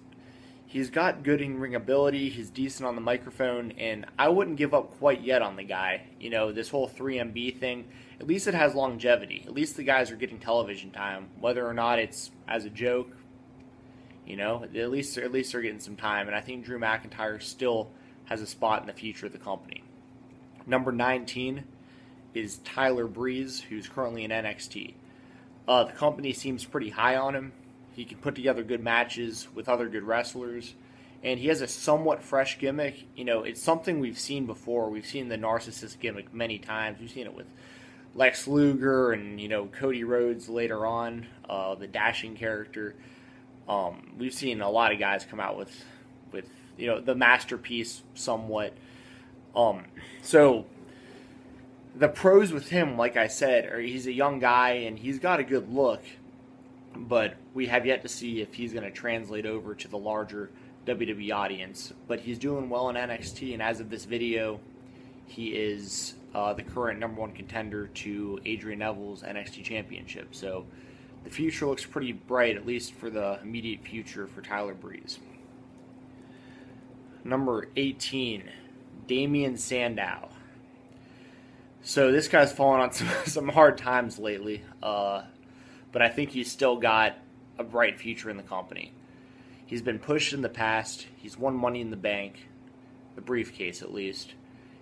He's 0.70 0.92
got 0.92 1.24
good 1.24 1.42
in 1.42 1.60
ring 1.60 1.74
ability. 1.74 2.30
He's 2.30 2.52
decent 2.52 2.86
on 2.86 2.94
the 2.94 3.02
microphone, 3.02 3.72
and 3.80 4.06
I 4.20 4.30
wouldn't 4.30 4.58
give 4.58 4.76
up 4.76 5.00
quite 5.00 5.22
yet 5.22 5.42
on 5.42 5.56
the 5.56 5.64
guy. 5.64 6.04
You 6.20 6.30
know, 6.30 6.52
this 6.52 6.70
whole 6.70 6.88
3MB 6.88 7.58
thing, 7.60 7.86
at 8.20 8.28
least 8.28 8.46
it 8.46 8.54
has 8.54 8.76
longevity. 8.76 9.44
At 9.48 9.54
least 9.56 9.78
the 9.78 9.84
guys 9.84 10.12
are 10.12 10.16
getting 10.16 10.38
television 10.38 10.92
time, 10.92 11.30
whether 11.40 11.68
or 11.68 11.74
not 11.74 11.98
it's 11.98 12.30
as 12.48 12.66
a 12.66 12.70
joke. 12.70 13.18
You 14.28 14.38
know, 14.38 14.64
at 14.64 14.92
least 14.92 15.18
at 15.18 15.32
least 15.32 15.54
they're 15.54 15.62
getting 15.64 15.80
some 15.80 15.96
time, 15.96 16.28
and 16.28 16.36
I 16.36 16.42
think 16.42 16.66
Drew 16.66 16.78
McIntyre 16.78 17.42
still 17.42 17.90
has 18.26 18.40
a 18.40 18.46
spot 18.46 18.82
in 18.82 18.86
the 18.86 18.94
future 18.94 19.26
of 19.26 19.32
the 19.32 19.40
company. 19.40 19.84
Number 20.68 20.92
19 20.92 21.64
is 22.36 22.60
Tyler 22.60 23.08
Breeze, 23.08 23.60
who's 23.60 23.88
currently 23.88 24.24
in 24.24 24.30
NXT. 24.30 24.94
Uh, 25.68 25.86
the 25.86 25.94
company 25.94 26.32
seems 26.32 26.64
pretty 26.64 26.90
high 26.90 27.16
on 27.16 27.34
him. 27.34 27.54
He 28.00 28.06
can 28.06 28.18
put 28.20 28.34
together 28.34 28.64
good 28.64 28.82
matches 28.82 29.50
with 29.54 29.68
other 29.68 29.90
good 29.90 30.04
wrestlers. 30.04 30.74
And 31.22 31.38
he 31.38 31.50
has 31.50 31.60
a 31.60 31.68
somewhat 31.68 32.24
fresh 32.24 32.58
gimmick. 32.58 33.04
You 33.14 33.26
know, 33.26 33.44
it's 33.44 33.62
something 33.62 34.00
we've 34.00 34.18
seen 34.18 34.46
before. 34.46 34.90
We've 34.90 35.06
seen 35.06 35.28
the 35.28 35.36
narcissist 35.36 36.00
gimmick 36.00 36.34
many 36.34 36.60
times. 36.60 37.02
We've 37.02 37.12
seen 37.12 37.26
it 37.26 37.34
with 37.34 37.48
Lex 38.16 38.48
Luger 38.48 39.12
and, 39.12 39.38
you 39.38 39.50
know, 39.50 39.66
Cody 39.66 40.06
Rhodes 40.06 40.48
later 40.48 40.86
on, 40.86 41.28
uh, 41.50 41.76
the 41.76 41.88
dashing 41.88 42.38
character. 42.38 42.96
Um, 43.68 44.14
we've 44.18 44.34
seen 44.34 44.62
a 44.62 44.70
lot 44.70 44.94
of 44.94 45.00
guys 45.00 45.26
come 45.30 45.42
out 45.42 45.58
with, 45.58 45.84
with 46.32 46.50
you 46.78 46.88
know, 46.88 47.02
the 47.02 47.16
masterpiece 47.16 48.02
somewhat. 48.14 48.78
Um, 49.54 49.84
so 50.22 50.68
the 51.94 52.08
pros 52.08 52.54
with 52.54 52.70
him, 52.70 52.98
like 52.98 53.18
I 53.18 53.28
said, 53.28 53.66
are 53.66 53.82
he's 53.82 54.08
a 54.08 54.14
young 54.14 54.40
guy 54.40 54.70
and 54.70 54.98
he's 54.98 55.20
got 55.20 55.42
a 55.42 55.44
good 55.44 55.70
look, 55.70 56.02
but 57.08 57.36
we 57.54 57.68
have 57.68 57.86
yet 57.86 58.02
to 58.02 58.10
see 58.10 58.42
if 58.42 58.54
he's 58.54 58.74
going 58.74 58.84
to 58.84 58.92
translate 58.92 59.46
over 59.46 59.74
to 59.76 59.88
the 59.88 59.98
larger 59.98 60.52
WWE 60.86 61.34
audience. 61.34 61.94
But 62.08 62.20
he's 62.20 62.38
doing 62.38 62.70
well 62.70 62.90
in 62.90 62.96
NXT, 62.96 63.54
and 63.54 63.62
as 63.62 63.80
of 63.80 63.90
this 63.90 64.06
video, 64.06 64.60
he 65.26 65.50
is 65.50 66.16
uh, 66.34 66.54
the 66.54 66.64
current 66.64 67.00
number 67.00 67.22
one 67.22 67.32
contender 67.32 67.88
to 67.88 68.40
Adrian 68.46 68.80
Neville's 68.80 69.24
NXT 69.24 69.64
Championship. 69.64 70.36
So 70.36 70.66
the 71.24 71.30
future 71.30 71.66
looks 71.66 71.86
pretty 71.86 72.14
bright, 72.14 72.56
at 72.56 72.66
least 72.66 72.94
for 72.94 73.10
the 73.10 73.40
immediate 73.42 73.84
future 73.84 74.28
for 74.28 74.42
Tyler 74.42 74.74
Breeze. 74.74 75.20
Number 77.24 77.68
18, 77.76 78.44
Damien 79.08 79.58
Sandow. 79.58 80.30
So 81.82 82.12
this 82.12 82.28
guy's 82.28 82.52
fallen 82.52 82.82
on 82.82 82.92
some, 82.94 83.10
some 83.26 83.50
hard 83.50 83.78
times 83.78 84.20
lately, 84.20 84.64
uh, 84.82 85.24
but 85.92 86.02
I 86.02 86.10
think 86.10 86.32
he's 86.32 86.52
still 86.52 86.78
got 86.78 87.18
a 87.58 87.64
bright 87.64 88.00
future 88.00 88.30
in 88.30 88.38
the 88.38 88.44
company. 88.44 88.94
He's 89.66 89.82
been 89.82 90.00
pushed 90.00 90.34
in 90.34 90.42
the 90.42 90.50
past. 90.50 91.08
He's 91.18 91.38
won 91.38 91.56
Money 91.56 91.82
in 91.82 91.92
the 91.92 91.98
Bank, 91.98 92.48
the 93.16 93.22
briefcase 93.22 93.82
at 93.82 93.94
least. 93.94 94.34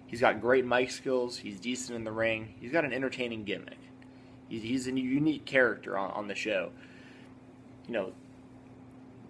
He's 0.05 0.21
got 0.21 0.39
great 0.39 0.65
mic 0.65 0.91
skills. 0.91 1.37
He's 1.37 1.59
decent 1.59 1.97
in 1.97 2.03
the 2.05 2.11
ring. 2.11 2.55
He's 2.61 2.71
got 2.71 2.85
an 2.85 2.93
entertaining 2.93 3.43
gimmick. 3.43 3.77
He's, 4.47 4.63
he's 4.63 4.87
a 4.87 4.91
unique 4.91 5.45
character 5.45 5.97
on, 5.97 6.11
on 6.11 6.27
the 6.27 6.35
show. 6.35 6.71
You 7.87 7.93
know, 7.93 8.13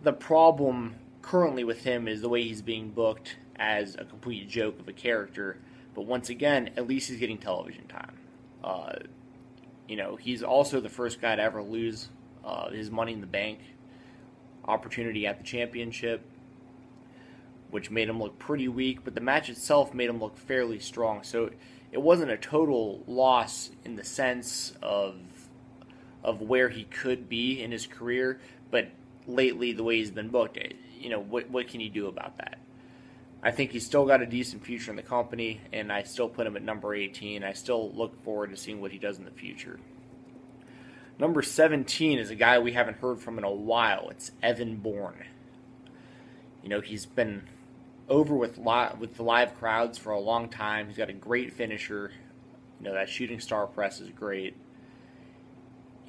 the 0.03 0.13
problem 0.13 0.95
currently 1.23 1.63
with 1.63 1.83
him 1.83 2.07
is 2.07 2.21
the 2.21 2.29
way 2.29 2.43
he's 2.43 2.61
being 2.61 2.91
booked 2.91 3.37
as 3.55 3.95
a 3.95 4.05
complete 4.05 4.47
joke 4.47 4.79
of 4.79 4.87
a 4.87 4.93
character. 4.93 5.57
But 5.95 6.05
once 6.05 6.29
again, 6.29 6.69
at 6.77 6.87
least 6.87 7.09
he's 7.09 7.19
getting 7.19 7.39
television 7.39 7.87
time. 7.87 8.17
Uh, 8.63 8.93
you 9.87 9.95
know, 9.95 10.15
he's 10.15 10.43
also 10.43 10.79
the 10.79 10.89
first 10.89 11.21
guy 11.21 11.35
to 11.35 11.41
ever 11.41 11.61
lose 11.61 12.09
uh, 12.43 12.69
his 12.69 12.91
Money 12.91 13.13
in 13.13 13.21
the 13.21 13.27
Bank 13.27 13.59
opportunity 14.65 15.25
at 15.25 15.37
the 15.37 15.43
championship, 15.43 16.21
which 17.71 17.89
made 17.89 18.09
him 18.09 18.19
look 18.19 18.37
pretty 18.37 18.67
weak. 18.67 19.03
But 19.03 19.15
the 19.15 19.21
match 19.21 19.49
itself 19.49 19.93
made 19.93 20.09
him 20.09 20.19
look 20.19 20.37
fairly 20.37 20.79
strong. 20.79 21.23
So 21.23 21.51
it 21.91 22.01
wasn't 22.01 22.31
a 22.31 22.37
total 22.37 23.03
loss 23.07 23.71
in 23.85 23.95
the 23.95 24.03
sense 24.03 24.73
of 24.81 25.15
of 26.23 26.41
where 26.41 26.67
he 26.67 26.83
could 26.83 27.29
be 27.29 27.61
in 27.61 27.71
his 27.71 27.87
career, 27.87 28.39
but 28.69 28.89
lately 29.27 29.71
the 29.71 29.83
way 29.83 29.97
he's 29.97 30.11
been 30.11 30.27
booked, 30.27 30.57
you 30.99 31.09
know, 31.09 31.19
what 31.19 31.49
what 31.49 31.67
can 31.67 31.79
you 31.79 31.89
do 31.89 32.07
about 32.07 32.37
that? 32.37 32.57
I 33.47 33.51
think 33.51 33.71
he's 33.71 33.85
still 33.85 34.05
got 34.05 34.21
a 34.21 34.25
decent 34.25 34.65
future 34.65 34.91
in 34.91 34.97
the 34.97 35.03
company, 35.03 35.61
and 35.71 35.89
I 35.89 36.03
still 36.03 36.27
put 36.27 36.45
him 36.45 36.57
at 36.57 36.63
number 36.63 36.93
18. 36.93 37.45
I 37.45 37.53
still 37.53 37.93
look 37.93 38.21
forward 38.21 38.49
to 38.49 38.57
seeing 38.57 38.81
what 38.81 38.91
he 38.91 38.97
does 38.97 39.19
in 39.19 39.23
the 39.23 39.31
future. 39.31 39.79
Number 41.17 41.41
17 41.41 42.19
is 42.19 42.29
a 42.29 42.35
guy 42.35 42.59
we 42.59 42.73
haven't 42.73 42.97
heard 42.97 43.21
from 43.21 43.37
in 43.37 43.45
a 43.45 43.49
while. 43.49 44.09
It's 44.09 44.31
Evan 44.43 44.75
Bourne. 44.75 45.23
You 46.61 46.67
know, 46.67 46.81
he's 46.81 47.05
been 47.05 47.43
over 48.09 48.35
with 48.35 48.57
li- 48.57 48.91
with 48.99 49.15
the 49.15 49.23
live 49.23 49.55
crowds 49.57 49.97
for 49.97 50.11
a 50.11 50.19
long 50.19 50.49
time. 50.49 50.87
He's 50.87 50.97
got 50.97 51.09
a 51.09 51.13
great 51.13 51.53
finisher. 51.53 52.11
You 52.81 52.89
know, 52.89 52.95
that 52.95 53.07
shooting 53.07 53.39
star 53.39 53.65
press 53.65 54.01
is 54.01 54.09
great. 54.09 54.57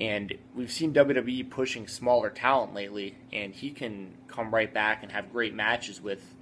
And 0.00 0.34
we've 0.56 0.72
seen 0.72 0.92
WWE 0.92 1.48
pushing 1.50 1.86
smaller 1.86 2.30
talent 2.30 2.74
lately, 2.74 3.14
and 3.32 3.54
he 3.54 3.70
can 3.70 4.14
come 4.26 4.52
right 4.52 4.74
back 4.74 5.04
and 5.04 5.12
have 5.12 5.30
great 5.30 5.54
matches 5.54 6.02
with 6.02 6.34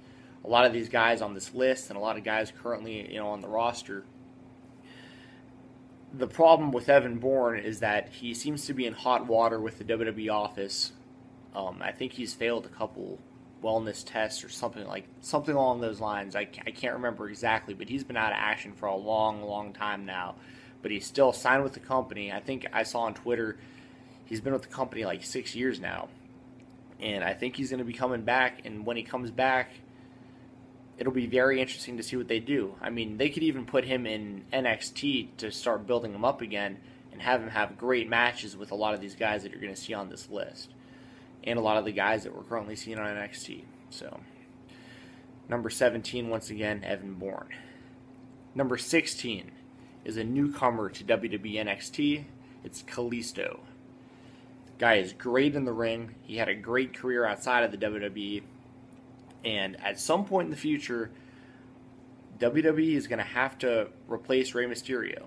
a 0.47 0.49
lot 0.49 0.65
of 0.65 0.71
these 0.71 0.87
guys 0.87 1.21
on 1.21 1.33
this 1.33 1.53
list 1.53 1.89
and 1.89 1.97
a 1.97 2.01
lot 2.01 2.17
of 2.17 2.23
guys 2.23 2.53
currently, 2.63 3.11
you 3.11 3.19
know, 3.19 3.27
on 3.27 3.41
the 3.41 3.49
roster. 3.49 4.05
The 6.13 6.27
problem 6.27 6.71
with 6.71 6.87
Evan 6.87 7.19
Bourne 7.19 7.59
is 7.59 7.81
that 7.81 8.07
he 8.09 8.33
seems 8.33 8.65
to 8.67 8.73
be 8.73 8.85
in 8.85 8.93
hot 8.93 9.27
water 9.27 9.59
with 9.59 9.77
the 9.77 9.83
WWE 9.83 10.31
office. 10.31 10.93
Um, 11.53 11.81
I 11.81 11.91
think 11.91 12.13
he's 12.13 12.33
failed 12.33 12.65
a 12.65 12.69
couple 12.69 13.19
wellness 13.61 14.05
tests 14.05 14.43
or 14.43 14.49
something 14.49 14.87
like 14.87 15.05
something 15.19 15.53
along 15.53 15.81
those 15.81 15.99
lines. 15.99 16.33
I, 16.33 16.47
I 16.65 16.71
can't 16.71 16.93
remember 16.93 17.27
exactly, 17.29 17.73
but 17.73 17.89
he's 17.89 18.05
been 18.05 18.15
out 18.15 18.31
of 18.31 18.37
action 18.39 18.71
for 18.71 18.85
a 18.85 18.95
long, 18.95 19.41
long 19.41 19.73
time 19.73 20.05
now. 20.05 20.35
But 20.81 20.91
he's 20.91 21.05
still 21.05 21.33
signed 21.33 21.63
with 21.63 21.73
the 21.73 21.81
company. 21.81 22.31
I 22.31 22.39
think 22.39 22.67
I 22.71 22.83
saw 22.83 23.01
on 23.01 23.15
Twitter 23.15 23.57
he's 24.23 24.39
been 24.39 24.53
with 24.53 24.61
the 24.61 24.69
company 24.69 25.03
like 25.03 25.25
six 25.25 25.55
years 25.55 25.79
now, 25.81 26.07
and 27.01 27.21
I 27.21 27.33
think 27.33 27.57
he's 27.57 27.69
going 27.69 27.79
to 27.79 27.85
be 27.85 27.93
coming 27.93 28.21
back. 28.21 28.61
And 28.63 28.85
when 28.85 28.95
he 28.95 29.03
comes 29.03 29.29
back, 29.29 29.71
it'll 30.97 31.13
be 31.13 31.27
very 31.27 31.61
interesting 31.61 31.97
to 31.97 32.03
see 32.03 32.15
what 32.15 32.27
they 32.27 32.39
do. 32.39 32.75
I 32.81 32.89
mean, 32.89 33.17
they 33.17 33.29
could 33.29 33.43
even 33.43 33.65
put 33.65 33.85
him 33.85 34.05
in 34.05 34.43
NXT 34.51 35.37
to 35.37 35.51
start 35.51 35.87
building 35.87 36.13
him 36.13 36.25
up 36.25 36.41
again 36.41 36.77
and 37.11 37.21
have 37.21 37.41
him 37.41 37.49
have 37.49 37.77
great 37.77 38.09
matches 38.09 38.57
with 38.57 38.71
a 38.71 38.75
lot 38.75 38.93
of 38.93 39.01
these 39.01 39.15
guys 39.15 39.43
that 39.43 39.51
you're 39.51 39.61
going 39.61 39.73
to 39.73 39.79
see 39.79 39.93
on 39.93 40.09
this 40.09 40.29
list 40.29 40.73
and 41.43 41.57
a 41.57 41.61
lot 41.61 41.77
of 41.77 41.85
the 41.85 41.91
guys 41.91 42.23
that 42.23 42.35
we're 42.35 42.43
currently 42.43 42.75
seeing 42.75 42.99
on 42.99 43.05
NXT. 43.05 43.63
So, 43.89 44.19
number 45.47 45.69
17, 45.69 46.29
once 46.29 46.49
again, 46.49 46.83
Evan 46.83 47.13
Bourne. 47.13 47.49
Number 48.53 48.77
16 48.77 49.51
is 50.03 50.17
a 50.17 50.23
newcomer 50.23 50.89
to 50.89 51.03
WWE 51.03 51.55
NXT. 51.55 52.25
It's 52.63 52.83
Kalisto. 52.83 53.59
Guy 54.77 54.95
is 54.95 55.13
great 55.13 55.55
in 55.55 55.65
the 55.65 55.73
ring. 55.73 56.15
He 56.23 56.37
had 56.37 56.49
a 56.49 56.55
great 56.55 56.93
career 56.93 57.25
outside 57.25 57.63
of 57.63 57.71
the 57.71 57.77
WWE. 57.77 58.43
And 59.43 59.79
at 59.81 59.99
some 59.99 60.25
point 60.25 60.45
in 60.45 60.51
the 60.51 60.57
future, 60.57 61.11
WWE 62.39 62.95
is 62.95 63.07
going 63.07 63.19
to 63.19 63.25
have 63.25 63.57
to 63.59 63.87
replace 64.07 64.53
Rey 64.53 64.65
Mysterio. 64.65 65.25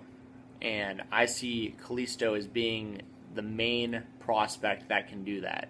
And 0.61 1.01
I 1.11 1.25
see 1.25 1.75
Kalisto 1.83 2.37
as 2.37 2.47
being 2.47 3.01
the 3.33 3.41
main 3.41 4.03
prospect 4.19 4.89
that 4.89 5.07
can 5.07 5.23
do 5.23 5.41
that 5.41 5.69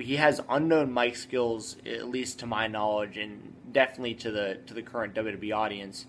he 0.00 0.16
has 0.16 0.40
unknown 0.48 0.92
mic 0.92 1.16
skills, 1.16 1.76
at 1.84 2.08
least 2.08 2.40
to 2.40 2.46
my 2.46 2.66
knowledge, 2.66 3.16
and 3.16 3.54
definitely 3.72 4.14
to 4.14 4.30
the 4.30 4.58
to 4.66 4.74
the 4.74 4.82
current 4.82 5.14
WWE 5.14 5.54
audience. 5.54 6.06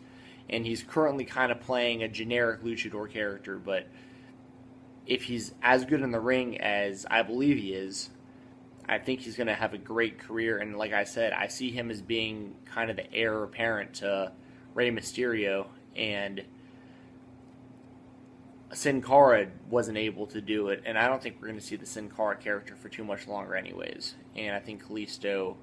And 0.49 0.65
he's 0.65 0.83
currently 0.83 1.25
kind 1.25 1.51
of 1.51 1.61
playing 1.61 2.03
a 2.03 2.07
generic 2.07 2.63
luchador 2.63 3.09
character, 3.09 3.57
but 3.57 3.87
if 5.05 5.23
he's 5.23 5.53
as 5.61 5.85
good 5.85 6.01
in 6.01 6.11
the 6.11 6.19
ring 6.19 6.59
as 6.59 7.05
I 7.09 7.23
believe 7.23 7.57
he 7.57 7.73
is, 7.73 8.09
I 8.91 8.99
think 8.99 9.21
he's 9.21 9.35
going 9.35 9.47
to 9.47 9.55
have 9.55 9.73
a 9.73 9.79
great 9.79 10.19
career. 10.19 10.59
And 10.59 10.77
like 10.77 10.93
I 10.93 11.05
said, 11.05 11.33
I 11.33 11.47
see 11.47 11.71
him 11.71 11.89
as 11.89 12.01
being 12.01 12.53
kind 12.65 12.91
of 12.91 12.97
the 12.97 13.11
heir 13.11 13.41
apparent 13.43 13.95
to 13.95 14.33
Rey 14.75 14.91
Mysterio, 14.91 15.67
and 15.95 16.43
Sin 18.73 19.01
Cara 19.01 19.47
wasn't 19.69 19.97
able 19.97 20.27
to 20.27 20.39
do 20.39 20.69
it, 20.69 20.83
and 20.85 20.97
I 20.97 21.07
don't 21.07 21.21
think 21.21 21.35
we're 21.41 21.47
going 21.47 21.59
to 21.59 21.65
see 21.65 21.75
the 21.75 21.85
Sin 21.85 22.09
Cara 22.09 22.37
character 22.37 22.75
for 22.75 22.87
too 22.87 23.03
much 23.03 23.27
longer, 23.27 23.53
anyways. 23.53 24.15
And 24.35 24.55
I 24.55 24.59
think 24.59 24.85
Kalisto 24.85 25.57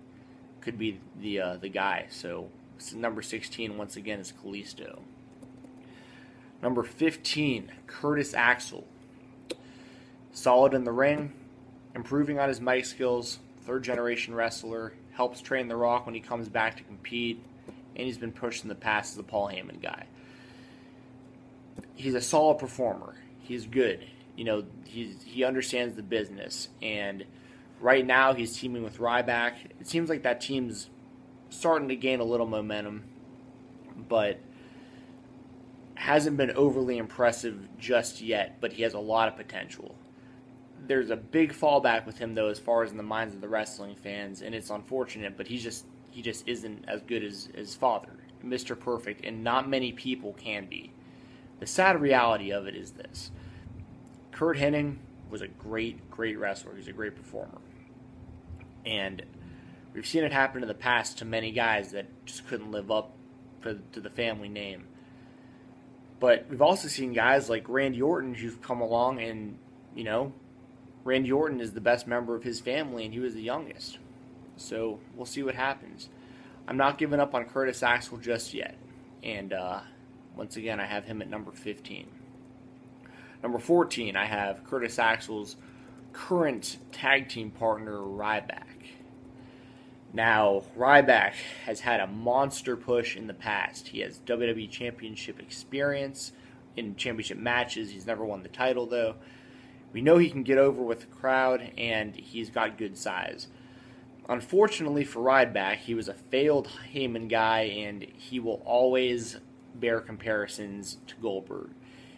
could 0.60 0.76
be 0.76 1.00
the 1.18 1.40
uh, 1.40 1.56
the 1.56 1.70
guy. 1.70 2.04
So 2.10 2.50
number 2.94 3.22
sixteen 3.22 3.78
once 3.78 3.96
again 3.96 4.20
is 4.20 4.30
Kalisto. 4.44 5.00
Number 6.62 6.82
fifteen, 6.82 7.72
Curtis 7.86 8.34
Axel. 8.34 8.86
Solid 10.32 10.74
in 10.74 10.84
the 10.84 10.92
ring, 10.92 11.32
improving 11.98 12.38
on 12.38 12.48
his 12.48 12.60
mic 12.60 12.86
skills. 12.86 13.38
Third 13.66 13.84
generation 13.84 14.34
wrestler, 14.34 14.94
helps 15.12 15.42
train 15.42 15.68
The 15.68 15.76
Rock 15.76 16.06
when 16.06 16.14
he 16.14 16.20
comes 16.20 16.48
back 16.48 16.78
to 16.78 16.82
compete, 16.82 17.42
and 17.94 18.06
he's 18.06 18.16
been 18.16 18.32
pushed 18.32 18.62
in 18.62 18.68
the 18.70 18.74
past 18.74 19.12
as 19.12 19.18
a 19.18 19.22
Paul 19.22 19.48
Heyman 19.48 19.82
guy 19.82 20.06
he's 21.98 22.14
a 22.14 22.20
solid 22.20 22.58
performer. 22.58 23.16
He's 23.40 23.66
good. 23.66 24.06
You 24.36 24.44
know, 24.44 24.64
he's 24.84 25.22
he 25.22 25.44
understands 25.44 25.94
the 25.94 26.02
business, 26.02 26.68
and 26.80 27.24
right 27.80 28.06
now 28.06 28.34
he's 28.34 28.56
teaming 28.56 28.84
with 28.84 28.98
Ryback. 28.98 29.54
It 29.80 29.88
seems 29.88 30.08
like 30.08 30.22
that 30.22 30.40
team's 30.40 30.88
starting 31.50 31.88
to 31.88 31.96
gain 31.96 32.20
a 32.20 32.24
little 32.24 32.46
momentum, 32.46 33.04
but 34.08 34.38
hasn't 35.96 36.36
been 36.36 36.52
overly 36.52 36.98
impressive 36.98 37.66
just 37.78 38.20
yet. 38.20 38.60
But 38.60 38.72
he 38.72 38.82
has 38.82 38.94
a 38.94 39.00
lot 39.00 39.28
of 39.28 39.36
potential. 39.36 39.96
There's 40.88 41.10
a 41.10 41.16
big 41.16 41.52
fallback 41.52 42.06
with 42.06 42.18
him 42.18 42.34
though, 42.34 42.48
as 42.48 42.58
far 42.58 42.82
as 42.82 42.90
in 42.90 42.96
the 42.96 43.02
minds 43.02 43.34
of 43.34 43.40
the 43.40 43.48
wrestling 43.48 43.94
fans, 43.94 44.42
and 44.42 44.54
it's 44.54 44.70
unfortunate. 44.70 45.36
But 45.36 45.46
he's 45.46 45.62
just 45.62 45.84
he 46.10 46.22
just 46.22 46.48
isn't 46.48 46.86
as 46.88 47.02
good 47.02 47.22
as 47.22 47.50
his 47.54 47.74
father, 47.74 48.08
Mr. 48.44 48.78
Perfect, 48.78 49.24
and 49.24 49.44
not 49.44 49.68
many 49.68 49.92
people 49.92 50.32
can 50.32 50.66
be. 50.66 50.92
The 51.60 51.66
sad 51.66 52.00
reality 52.00 52.52
of 52.52 52.66
it 52.66 52.74
is 52.74 52.92
this 52.92 53.30
Curt 54.32 54.56
Hennig 54.56 54.96
was 55.30 55.42
a 55.42 55.48
great, 55.48 56.10
great 56.10 56.38
wrestler. 56.38 56.74
He's 56.74 56.88
a 56.88 56.92
great 56.92 57.14
performer. 57.14 57.60
And 58.86 59.22
we've 59.92 60.06
seen 60.06 60.24
it 60.24 60.32
happen 60.32 60.62
in 60.62 60.68
the 60.68 60.74
past 60.74 61.18
to 61.18 61.26
many 61.26 61.52
guys 61.52 61.92
that 61.92 62.06
just 62.24 62.46
couldn't 62.48 62.70
live 62.70 62.90
up 62.90 63.12
to, 63.62 63.78
to 63.92 64.00
the 64.00 64.08
family 64.08 64.48
name. 64.48 64.86
But 66.18 66.46
we've 66.48 66.62
also 66.62 66.88
seen 66.88 67.12
guys 67.12 67.50
like 67.50 67.68
Randy 67.68 68.00
Orton 68.00 68.34
who've 68.34 68.60
come 68.62 68.80
along 68.80 69.20
and, 69.20 69.58
you 69.94 70.04
know, 70.04 70.32
Randy 71.08 71.32
Orton 71.32 71.62
is 71.62 71.72
the 71.72 71.80
best 71.80 72.06
member 72.06 72.34
of 72.36 72.42
his 72.42 72.60
family 72.60 73.06
and 73.06 73.14
he 73.14 73.18
was 73.18 73.32
the 73.32 73.40
youngest. 73.40 73.98
So 74.56 75.00
we'll 75.16 75.24
see 75.24 75.42
what 75.42 75.54
happens. 75.54 76.10
I'm 76.66 76.76
not 76.76 76.98
giving 76.98 77.18
up 77.18 77.34
on 77.34 77.46
Curtis 77.46 77.82
Axel 77.82 78.18
just 78.18 78.52
yet. 78.52 78.76
And 79.22 79.54
uh, 79.54 79.80
once 80.36 80.58
again, 80.58 80.80
I 80.80 80.84
have 80.84 81.06
him 81.06 81.22
at 81.22 81.30
number 81.30 81.50
15. 81.50 82.08
Number 83.42 83.58
14, 83.58 84.16
I 84.16 84.26
have 84.26 84.64
Curtis 84.64 84.98
Axel's 84.98 85.56
current 86.12 86.76
tag 86.92 87.30
team 87.30 87.52
partner, 87.52 87.96
Ryback. 87.96 88.64
Now, 90.12 90.64
Ryback 90.76 91.34
has 91.64 91.80
had 91.80 92.00
a 92.00 92.06
monster 92.06 92.76
push 92.76 93.16
in 93.16 93.28
the 93.28 93.34
past. 93.34 93.88
He 93.88 94.00
has 94.00 94.18
WWE 94.26 94.68
Championship 94.68 95.40
experience 95.40 96.32
in 96.76 96.96
championship 96.96 97.38
matches. 97.38 97.90
He's 97.90 98.06
never 98.06 98.26
won 98.26 98.42
the 98.42 98.48
title, 98.50 98.84
though. 98.84 99.14
We 99.92 100.02
know 100.02 100.18
he 100.18 100.30
can 100.30 100.42
get 100.42 100.58
over 100.58 100.82
with 100.82 101.00
the 101.00 101.06
crowd, 101.06 101.72
and 101.78 102.14
he's 102.14 102.50
got 102.50 102.78
good 102.78 102.96
size. 102.96 103.48
Unfortunately 104.28 105.04
for 105.04 105.20
Ryback, 105.20 105.76
he 105.76 105.94
was 105.94 106.08
a 106.08 106.14
failed 106.14 106.68
Heyman 106.92 107.28
guy, 107.28 107.60
and 107.62 108.02
he 108.02 108.40
will 108.40 108.62
always 108.64 109.38
bear 109.74 110.00
comparisons 110.00 110.98
to 111.06 111.14
Goldberg. 111.16 111.70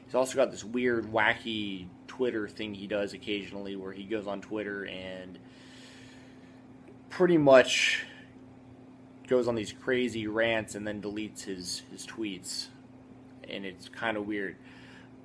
He's 0.04 0.14
also 0.14 0.34
got 0.34 0.50
this 0.50 0.64
weird, 0.64 1.12
wacky 1.12 1.86
Twitter 2.08 2.48
thing 2.48 2.74
he 2.74 2.88
does 2.88 3.12
occasionally 3.12 3.76
where 3.76 3.92
he 3.92 4.02
goes 4.02 4.26
on 4.26 4.40
Twitter 4.40 4.84
and 4.84 5.38
pretty 7.08 7.38
much 7.38 8.04
goes 9.28 9.46
on 9.46 9.54
these 9.54 9.72
crazy 9.72 10.26
rants 10.26 10.74
and 10.74 10.84
then 10.84 11.00
deletes 11.00 11.44
his, 11.44 11.82
his 11.92 12.04
tweets. 12.06 12.66
And 13.48 13.64
it's 13.64 13.88
kind 13.88 14.16
of 14.16 14.26
weird. 14.26 14.56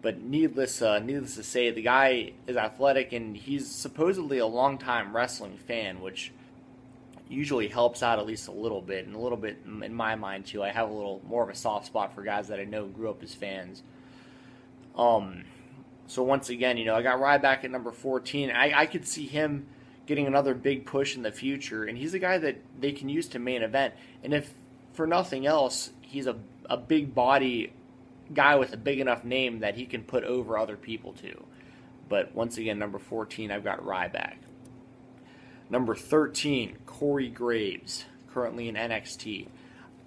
But 0.01 0.21
needless, 0.21 0.81
uh, 0.81 0.99
needless 0.99 1.35
to 1.35 1.43
say, 1.43 1.71
the 1.71 1.81
guy 1.81 2.33
is 2.45 2.57
athletic 2.57 3.11
and 3.11 3.35
he's 3.35 3.69
supposedly 3.69 4.37
a 4.37 4.45
longtime 4.45 5.15
wrestling 5.15 5.57
fan, 5.57 5.99
which 6.01 6.31
usually 7.27 7.67
helps 7.67 8.03
out 8.03 8.19
at 8.19 8.25
least 8.25 8.47
a 8.47 8.51
little 8.51 8.81
bit, 8.81 9.07
and 9.07 9.15
a 9.15 9.19
little 9.19 9.37
bit 9.37 9.57
in 9.65 9.93
my 9.93 10.15
mind 10.15 10.45
too. 10.45 10.61
I 10.63 10.69
have 10.69 10.89
a 10.89 10.93
little 10.93 11.21
more 11.27 11.43
of 11.43 11.49
a 11.49 11.55
soft 11.55 11.87
spot 11.87 12.13
for 12.13 12.23
guys 12.23 12.49
that 12.49 12.59
I 12.59 12.65
know 12.65 12.85
grew 12.85 13.09
up 13.09 13.23
as 13.23 13.33
fans. 13.33 13.81
Um, 14.95 15.43
so 16.07 16.23
once 16.23 16.49
again, 16.49 16.77
you 16.77 16.85
know, 16.85 16.95
I 16.95 17.01
got 17.01 17.19
Ryback 17.19 17.63
at 17.63 17.71
number 17.71 17.91
14. 17.91 18.51
I, 18.51 18.81
I 18.81 18.85
could 18.85 19.07
see 19.07 19.25
him 19.25 19.65
getting 20.05 20.27
another 20.27 20.53
big 20.53 20.85
push 20.85 21.15
in 21.15 21.23
the 21.23 21.31
future, 21.31 21.83
and 21.83 21.97
he's 21.97 22.13
a 22.13 22.19
guy 22.19 22.37
that 22.37 22.57
they 22.79 22.91
can 22.91 23.09
use 23.09 23.27
to 23.29 23.39
main 23.39 23.63
event. 23.63 23.95
And 24.23 24.33
if 24.33 24.53
for 24.93 25.07
nothing 25.07 25.45
else, 25.45 25.91
he's 26.01 26.27
a, 26.27 26.37
a 26.69 26.77
big 26.77 27.15
body 27.15 27.73
guy 28.33 28.55
with 28.55 28.73
a 28.73 28.77
big 28.77 28.99
enough 28.99 29.23
name 29.23 29.59
that 29.59 29.75
he 29.75 29.85
can 29.85 30.03
put 30.03 30.23
over 30.23 30.57
other 30.57 30.77
people 30.77 31.13
too. 31.13 31.45
But 32.07 32.35
once 32.35 32.57
again, 32.57 32.79
number 32.79 32.99
14, 32.99 33.51
I've 33.51 33.63
got 33.63 33.83
Ryback. 33.83 34.35
Number 35.69 35.95
13, 35.95 36.77
Corey 36.85 37.29
Graves, 37.29 38.05
currently 38.31 38.69
in 38.69 38.75
NXT. 38.75 39.47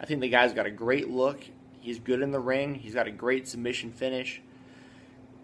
I 0.00 0.06
think 0.06 0.20
the 0.20 0.28
guy's 0.28 0.52
got 0.52 0.66
a 0.66 0.70
great 0.70 1.08
look. 1.08 1.44
He's 1.80 1.98
good 1.98 2.22
in 2.22 2.30
the 2.30 2.38
ring. 2.38 2.76
He's 2.76 2.94
got 2.94 3.08
a 3.08 3.10
great 3.10 3.48
submission 3.48 3.90
finish 3.90 4.40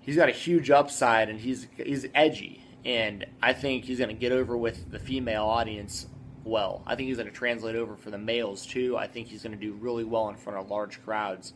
he's 0.04 0.16
got 0.16 0.28
a 0.28 0.32
huge 0.32 0.70
upside 0.70 1.28
and 1.28 1.40
he's 1.40 1.66
he's 1.76 2.06
edgy 2.14 2.62
and 2.84 3.24
I 3.42 3.54
think 3.54 3.84
he's 3.84 3.98
going 3.98 4.10
to 4.10 4.14
get 4.14 4.32
over 4.32 4.56
with 4.56 4.90
the 4.90 4.98
female 4.98 5.44
audience 5.44 6.06
well. 6.44 6.82
I 6.86 6.94
think 6.94 7.08
he's 7.08 7.16
going 7.16 7.30
to 7.30 7.34
translate 7.34 7.76
over 7.76 7.96
for 7.96 8.10
the 8.10 8.18
males 8.18 8.66
too. 8.66 8.96
I 8.98 9.06
think 9.06 9.28
he's 9.28 9.42
going 9.42 9.58
to 9.58 9.60
do 9.60 9.72
really 9.72 10.04
well 10.04 10.28
in 10.28 10.36
front 10.36 10.58
of 10.58 10.68
large 10.68 11.02
crowds. 11.02 11.54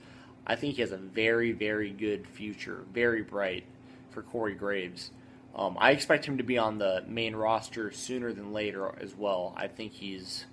I 0.48 0.56
think 0.56 0.76
he 0.76 0.80
has 0.80 0.92
a 0.92 0.96
very 0.96 1.52
very 1.52 1.90
good 1.90 2.26
future, 2.26 2.84
very 2.92 3.22
bright 3.22 3.64
for 4.10 4.22
Corey 4.22 4.54
Graves. 4.54 5.10
Um, 5.54 5.76
I 5.80 5.90
expect 5.90 6.24
him 6.24 6.38
to 6.38 6.44
be 6.44 6.56
on 6.56 6.78
the 6.78 7.04
main 7.06 7.34
roster 7.34 7.90
sooner 7.90 8.32
than 8.32 8.52
later 8.52 8.92
as 9.00 9.14
well. 9.14 9.54
I 9.56 9.68
think 9.68 9.92
he's 9.92 10.46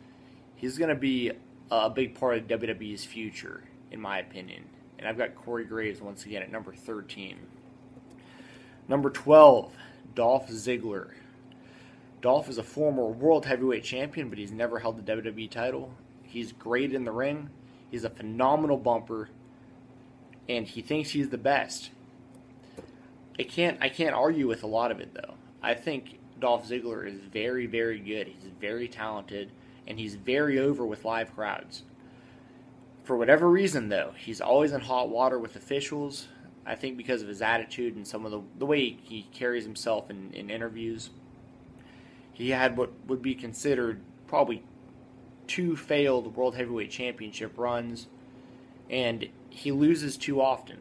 he's 0.55 0.77
going 0.77 0.89
to 0.89 0.95
be 0.95 1.31
a 1.71 1.89
big 1.89 2.15
part 2.15 2.37
of 2.37 2.47
WWE's 2.47 3.05
future, 3.05 3.63
in 3.91 3.99
my 3.99 4.19
opinion. 4.19 4.63
And 4.97 5.07
I've 5.07 5.17
got 5.17 5.35
Corey 5.35 5.65
Graves 5.65 6.01
once 6.01 6.25
again 6.25 6.41
at 6.41 6.51
number 6.51 6.73
13. 6.73 7.37
Number 8.87 9.09
12, 9.09 9.73
Dolph 10.13 10.49
Ziggler. 10.49 11.11
Dolph 12.21 12.49
is 12.49 12.57
a 12.57 12.63
former 12.63 13.07
world 13.07 13.45
heavyweight 13.45 13.83
champion, 13.83 14.29
but 14.29 14.37
he's 14.37 14.51
never 14.51 14.79
held 14.79 14.97
the 14.97 15.11
WWE 15.11 15.49
title. 15.49 15.91
He's 16.23 16.51
great 16.51 16.93
in 16.93 17.03
the 17.03 17.11
ring. 17.11 17.49
He's 17.91 18.03
a 18.03 18.09
phenomenal 18.09 18.77
bumper, 18.77 19.29
and 20.47 20.67
he 20.67 20.81
thinks 20.81 21.11
he's 21.11 21.29
the 21.29 21.37
best. 21.37 21.89
I 23.39 23.43
can't 23.43 23.77
I 23.81 23.89
can't 23.89 24.15
argue 24.15 24.47
with 24.47 24.63
a 24.63 24.67
lot 24.67 24.91
of 24.91 24.99
it 24.99 25.13
though. 25.13 25.35
I 25.61 25.73
think 25.73 26.19
Dolph 26.39 26.67
Ziggler 26.67 27.07
is 27.07 27.19
very 27.19 27.65
very 27.65 27.99
good. 27.99 28.27
He's 28.27 28.49
very 28.59 28.87
talented, 28.87 29.51
and 29.87 29.99
he's 29.99 30.15
very 30.15 30.59
over 30.59 30.85
with 30.85 31.05
live 31.05 31.33
crowds. 31.35 31.83
For 33.03 33.15
whatever 33.17 33.49
reason 33.49 33.89
though, 33.89 34.13
he's 34.17 34.41
always 34.41 34.71
in 34.71 34.81
hot 34.81 35.09
water 35.09 35.37
with 35.39 35.55
officials. 35.55 36.27
I 36.65 36.75
think 36.75 36.97
because 36.97 37.21
of 37.21 37.27
his 37.27 37.43
attitude 37.43 37.95
and 37.95 38.07
some 38.07 38.25
of 38.25 38.31
the, 38.31 38.41
the 38.57 38.65
way 38.65 38.97
he 39.03 39.27
carries 39.31 39.63
himself 39.63 40.09
in, 40.09 40.31
in 40.33 40.49
interviews, 40.49 41.11
he 42.33 42.49
had 42.49 42.75
what 42.75 42.91
would 43.05 43.21
be 43.21 43.35
considered 43.35 44.01
probably 44.25 44.63
two 45.45 45.75
failed 45.75 46.35
World 46.35 46.55
Heavyweight 46.55 46.89
Championship 46.89 47.57
runs, 47.57 48.07
and 48.89 49.27
he 49.55 49.71
loses 49.71 50.17
too 50.17 50.41
often. 50.41 50.79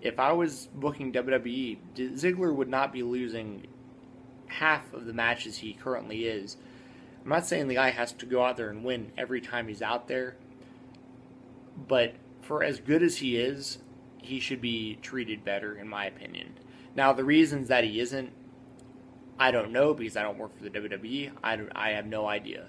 If 0.00 0.18
I 0.18 0.32
was 0.32 0.68
booking 0.74 1.12
WWE, 1.12 1.76
Ziggler 1.94 2.54
would 2.54 2.68
not 2.68 2.90
be 2.90 3.02
losing 3.02 3.66
half 4.46 4.94
of 4.94 5.04
the 5.04 5.12
matches 5.12 5.58
he 5.58 5.74
currently 5.74 6.24
is. 6.24 6.56
I'm 7.22 7.28
not 7.28 7.46
saying 7.46 7.68
the 7.68 7.74
guy 7.74 7.90
has 7.90 8.12
to 8.14 8.26
go 8.26 8.42
out 8.42 8.56
there 8.56 8.70
and 8.70 8.82
win 8.82 9.12
every 9.18 9.42
time 9.42 9.68
he's 9.68 9.82
out 9.82 10.08
there, 10.08 10.36
but 11.86 12.14
for 12.40 12.64
as 12.64 12.80
good 12.80 13.02
as 13.02 13.18
he 13.18 13.36
is, 13.36 13.78
he 14.22 14.40
should 14.40 14.62
be 14.62 14.98
treated 15.02 15.44
better, 15.44 15.76
in 15.76 15.86
my 15.86 16.06
opinion. 16.06 16.54
Now, 16.96 17.12
the 17.12 17.24
reasons 17.24 17.68
that 17.68 17.84
he 17.84 18.00
isn't, 18.00 18.32
I 19.38 19.50
don't 19.50 19.70
know 19.70 19.92
because 19.92 20.16
I 20.16 20.22
don't 20.22 20.38
work 20.38 20.56
for 20.56 20.64
the 20.64 20.70
WWE. 20.70 21.32
I, 21.44 21.60
I 21.72 21.90
have 21.90 22.06
no 22.06 22.26
idea. 22.26 22.68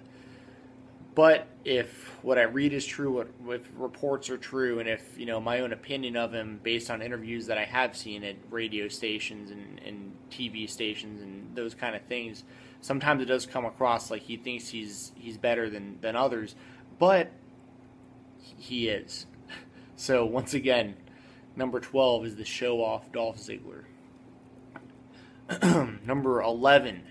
But 1.15 1.47
if 1.63 2.17
what 2.23 2.38
I 2.38 2.43
read 2.43 2.73
is 2.73 2.86
true, 2.86 3.12
what 3.12 3.28
if 3.56 3.69
reports 3.76 4.30
are 4.30 4.38
true, 4.38 4.80
and 4.80 4.89
if 4.89 5.17
you 5.17 5.26
know 5.26 5.39
my 5.39 5.60
own 5.60 5.73
opinion 5.73 6.15
of 6.17 6.34
him 6.34 6.60
based 6.63 6.89
on 6.89 7.02
interviews 7.02 7.47
that 7.47 7.58
I 7.58 7.65
have 7.65 7.95
seen 7.95 8.23
at 8.23 8.36
radio 8.49 8.88
stations 8.88 9.52
and, 9.52 9.80
and 9.86 10.13
TV 10.32 10.69
stations 10.69 11.21
and 11.21 11.56
those 11.56 11.76
kind 11.76 11.95
of 11.95 12.02
things, 12.04 12.43
sometimes 12.82 13.21
it 13.21 13.26
does 13.26 13.45
come 13.45 13.65
across 13.65 14.10
like 14.10 14.23
he 14.23 14.38
thinks 14.38 14.69
he's 14.69 15.12
he's 15.15 15.38
better 15.38 15.69
than 15.69 15.99
than 16.02 16.15
others, 16.15 16.56
but 16.99 17.32
he 18.58 18.89
is. 18.89 19.26
So 19.95 20.26
once 20.26 20.56
again, 20.56 20.95
Number 21.56 21.80
12 21.80 22.26
is 22.26 22.36
the 22.36 22.45
show 22.45 22.84
off 22.84 23.12
Dolph 23.12 23.38
Ziggler. 23.38 23.84
Number 26.06 26.41
11, 26.41 27.04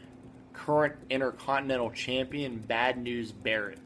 current 0.52 0.96
Intercontinental 1.08 1.90
Champion 1.90 2.58
Bad 2.58 2.98
News 2.98 3.30
Barrett. 3.30 3.78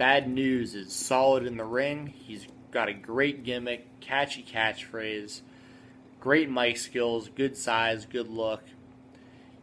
Bad 0.00 0.30
News 0.30 0.74
is 0.74 0.94
solid 0.94 1.44
in 1.44 1.58
the 1.58 1.64
ring. 1.66 2.06
He's 2.06 2.46
got 2.70 2.88
a 2.88 2.94
great 2.94 3.44
gimmick, 3.44 4.00
catchy 4.00 4.42
catchphrase, 4.42 5.42
great 6.18 6.48
mic 6.48 6.78
skills, 6.78 7.28
good 7.28 7.54
size, 7.54 8.06
good 8.06 8.30
look. 8.30 8.62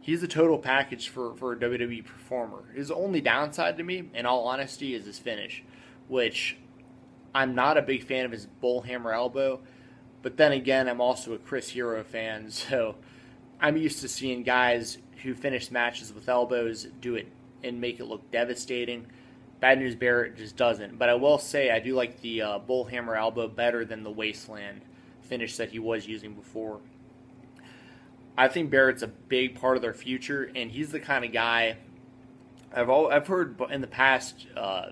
He's 0.00 0.22
a 0.22 0.28
total 0.28 0.56
package 0.56 1.08
for, 1.08 1.34
for 1.34 1.54
a 1.54 1.56
WWE 1.56 2.04
performer. 2.04 2.66
His 2.72 2.92
only 2.92 3.20
downside 3.20 3.76
to 3.78 3.82
me, 3.82 4.10
in 4.14 4.26
all 4.26 4.46
honesty, 4.46 4.94
is 4.94 5.06
his 5.06 5.18
finish, 5.18 5.64
which 6.06 6.56
I'm 7.34 7.56
not 7.56 7.76
a 7.76 7.82
big 7.82 8.04
fan 8.04 8.24
of 8.24 8.30
his 8.30 8.46
bullhammer 8.62 9.12
elbow, 9.12 9.58
but 10.22 10.36
then 10.36 10.52
again, 10.52 10.88
I'm 10.88 11.00
also 11.00 11.32
a 11.32 11.38
Chris 11.38 11.70
Hero 11.70 12.04
fan, 12.04 12.48
so 12.52 12.94
I'm 13.60 13.76
used 13.76 14.02
to 14.02 14.08
seeing 14.08 14.44
guys 14.44 14.98
who 15.24 15.34
finish 15.34 15.72
matches 15.72 16.14
with 16.14 16.28
elbows 16.28 16.86
do 17.00 17.16
it 17.16 17.26
and 17.64 17.80
make 17.80 17.98
it 17.98 18.04
look 18.04 18.30
devastating. 18.30 19.08
Bad 19.60 19.78
News 19.78 19.94
Barrett 19.94 20.36
just 20.36 20.56
doesn't. 20.56 20.98
But 20.98 21.08
I 21.08 21.14
will 21.14 21.38
say 21.38 21.70
I 21.70 21.80
do 21.80 21.94
like 21.94 22.20
the 22.20 22.42
uh, 22.42 22.58
bullhammer 22.60 23.16
elbow 23.18 23.48
better 23.48 23.84
than 23.84 24.02
the 24.02 24.10
wasteland 24.10 24.82
finish 25.20 25.56
that 25.56 25.70
he 25.70 25.78
was 25.78 26.06
using 26.06 26.34
before. 26.34 26.80
I 28.36 28.48
think 28.48 28.70
Barrett's 28.70 29.02
a 29.02 29.08
big 29.08 29.60
part 29.60 29.76
of 29.76 29.82
their 29.82 29.94
future, 29.94 30.50
and 30.54 30.70
he's 30.70 30.92
the 30.92 31.00
kind 31.00 31.24
of 31.24 31.32
guy 31.32 31.76
I've 32.72 32.88
all, 32.88 33.10
I've 33.10 33.26
heard 33.26 33.60
in 33.70 33.80
the 33.80 33.86
past 33.86 34.46
uh, 34.56 34.90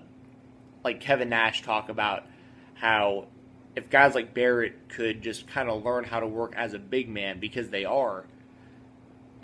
like 0.83 0.99
Kevin 0.99 1.29
Nash 1.29 1.61
talk 1.61 1.89
about 1.89 2.25
how 2.75 3.27
if 3.75 3.89
guys 3.89 4.15
like 4.15 4.33
Barrett 4.33 4.89
could 4.89 5.21
just 5.21 5.47
kind 5.47 5.69
of 5.69 5.83
learn 5.83 6.03
how 6.03 6.19
to 6.19 6.27
work 6.27 6.53
as 6.55 6.73
a 6.73 6.79
big 6.79 7.09
man 7.09 7.39
because 7.39 7.69
they 7.69 7.85
are, 7.85 8.25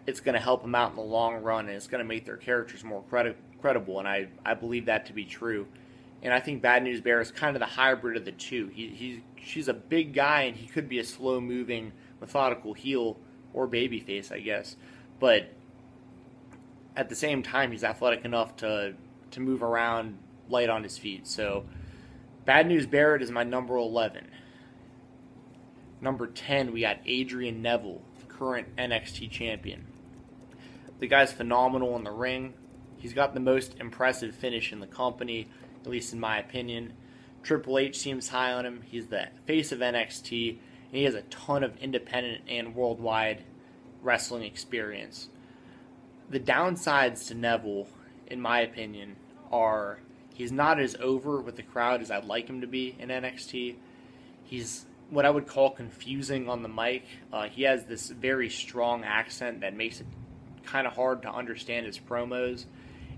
it's 0.07 0.19
going 0.19 0.33
to 0.33 0.41
help 0.41 0.63
them 0.63 0.73
out 0.73 0.91
in 0.91 0.95
the 0.95 1.03
long 1.03 1.43
run 1.43 1.67
and 1.67 1.75
it's 1.75 1.88
going 1.88 1.99
to 1.99 2.07
make 2.07 2.25
their 2.25 2.38
characters 2.38 2.83
more 2.83 3.03
credi- 3.03 3.36
credible. 3.63 3.97
And 3.97 4.08
I, 4.10 4.28
I 4.45 4.56
believe 4.56 4.88
that 4.88 5.06
to 5.06 5.13
be 5.13 5.23
true. 5.23 5.65
And 6.21 6.34
I 6.34 6.41
think 6.41 6.62
Bad 6.62 6.84
News 6.84 6.99
Bear 6.99 7.21
is 7.21 7.32
kind 7.32 7.56
of 7.56 7.62
the 7.62 7.65
hybrid 7.65 8.17
of 8.17 8.26
the 8.26 8.34
two. 8.34 8.67
He, 8.67 8.89
he's, 8.89 9.19
she's 9.41 9.67
a 9.69 9.73
big 9.73 10.13
guy 10.13 10.41
and 10.41 10.58
he 10.58 10.67
could 10.67 10.89
be 10.89 10.99
a 10.99 11.04
slow 11.06 11.39
moving, 11.39 11.93
methodical 12.19 12.73
heel 12.73 13.17
or 13.54 13.65
baby 13.65 14.02
face, 14.02 14.34
I 14.34 14.41
guess. 14.41 14.76
But 15.17 15.54
at 16.97 17.08
the 17.08 17.15
same 17.15 17.41
time, 17.41 17.71
he's 17.71 17.86
athletic 17.86 18.26
enough 18.26 18.58
to, 18.58 18.95
to 19.32 19.39
move 19.39 19.63
around 19.63 20.17
light 20.49 20.69
on 20.69 20.84
his 20.84 20.97
feet. 20.97 21.26
So 21.26 21.63
Bad 22.43 22.67
News 22.67 22.86
Barrett 22.86 23.21
is 23.21 23.32
my 23.32 23.45
number 23.45 23.78
11. 23.78 24.28
Number 26.02 26.28
10, 26.28 26.73
we 26.73 26.82
got 26.82 26.97
Adrian 27.06 27.62
Neville, 27.62 28.02
current 28.28 28.76
NXT 28.76 29.32
champion. 29.32 29.86
The 30.99 31.08
guy's 31.08 31.32
phenomenal 31.32 31.95
in 31.95 32.04
the 32.04 32.12
ring. 32.12 32.56
He's 33.04 33.12
got 33.12 33.34
the 33.34 33.42
most 33.42 33.76
impressive 33.82 34.34
finish 34.34 34.72
in 34.72 34.80
the 34.80 34.88
company, 34.88 35.50
at 35.82 35.92
least 35.92 36.13
in 36.13 36.22
my 36.22 36.39
opinion. 36.39 36.94
Triple 37.44 37.78
H 37.78 38.00
seems 38.00 38.30
high 38.30 38.54
on 38.54 38.66
him. 38.66 38.82
He's 38.89 39.08
the 39.08 39.28
face 39.46 39.74
of 39.74 39.80
NXT, 39.80 40.52
and 40.52 40.58
he 40.89 41.04
has 41.04 41.13
a 41.13 41.24
ton 41.24 41.66
of 41.66 41.78
independent 41.80 42.44
and 42.48 42.74
worldwide 42.74 43.44
wrestling 44.02 44.44
experience. 44.44 45.28
The 46.30 46.39
downsides 46.39 47.28
to 47.28 47.34
Neville, 47.34 47.88
in 48.28 48.39
my 48.39 48.62
opinion, 48.62 49.18
are 49.52 50.00
he's 50.34 50.54
not 50.54 50.80
as 50.80 50.96
over 51.02 51.42
with 51.42 51.58
the 51.58 51.63
crowd 51.63 52.02
as 52.02 52.10
I'd 52.10 52.24
like 52.24 52.48
him 52.48 52.62
to 52.62 52.68
be 52.68 52.96
in 52.98 53.10
NXT. 53.10 53.76
He's 54.46 54.86
what 55.10 55.26
I 55.26 55.30
would 55.30 55.46
call 55.48 55.72
confusing 55.72 56.48
on 56.48 56.63
the 56.63 56.70
mic. 56.70 57.04
Uh, 57.34 57.50
he 57.50 57.63
has 57.63 57.84
this 57.84 58.10
very 58.12 58.50
strong 58.50 59.04
accent 59.04 59.60
that 59.60 59.76
makes 59.76 60.00
it 60.00 60.08
kind 60.63 60.88
of 60.88 60.94
hard 60.94 61.22
to 61.24 61.30
understand 61.30 61.86
his 61.86 62.00
promos, 62.00 62.63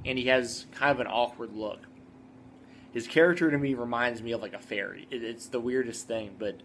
and 0.06 0.18
he 0.18 0.26
has 0.26 0.66
kind 0.72 0.92
of 0.92 1.00
an 1.00 1.08
awkward 1.08 1.54
look. 1.54 1.80
His 2.92 3.08
character 3.08 3.52
to 3.52 3.58
me 3.58 3.74
reminds 3.74 4.22
me 4.22 4.32
of 4.32 4.42
like 4.42 4.54
a 4.54 4.60
fairy. 4.60 5.08
It, 5.12 5.24
it's 5.24 5.48
the 5.48 5.60
weirdest 5.60 6.08
thing, 6.08 6.36
but 6.38 6.62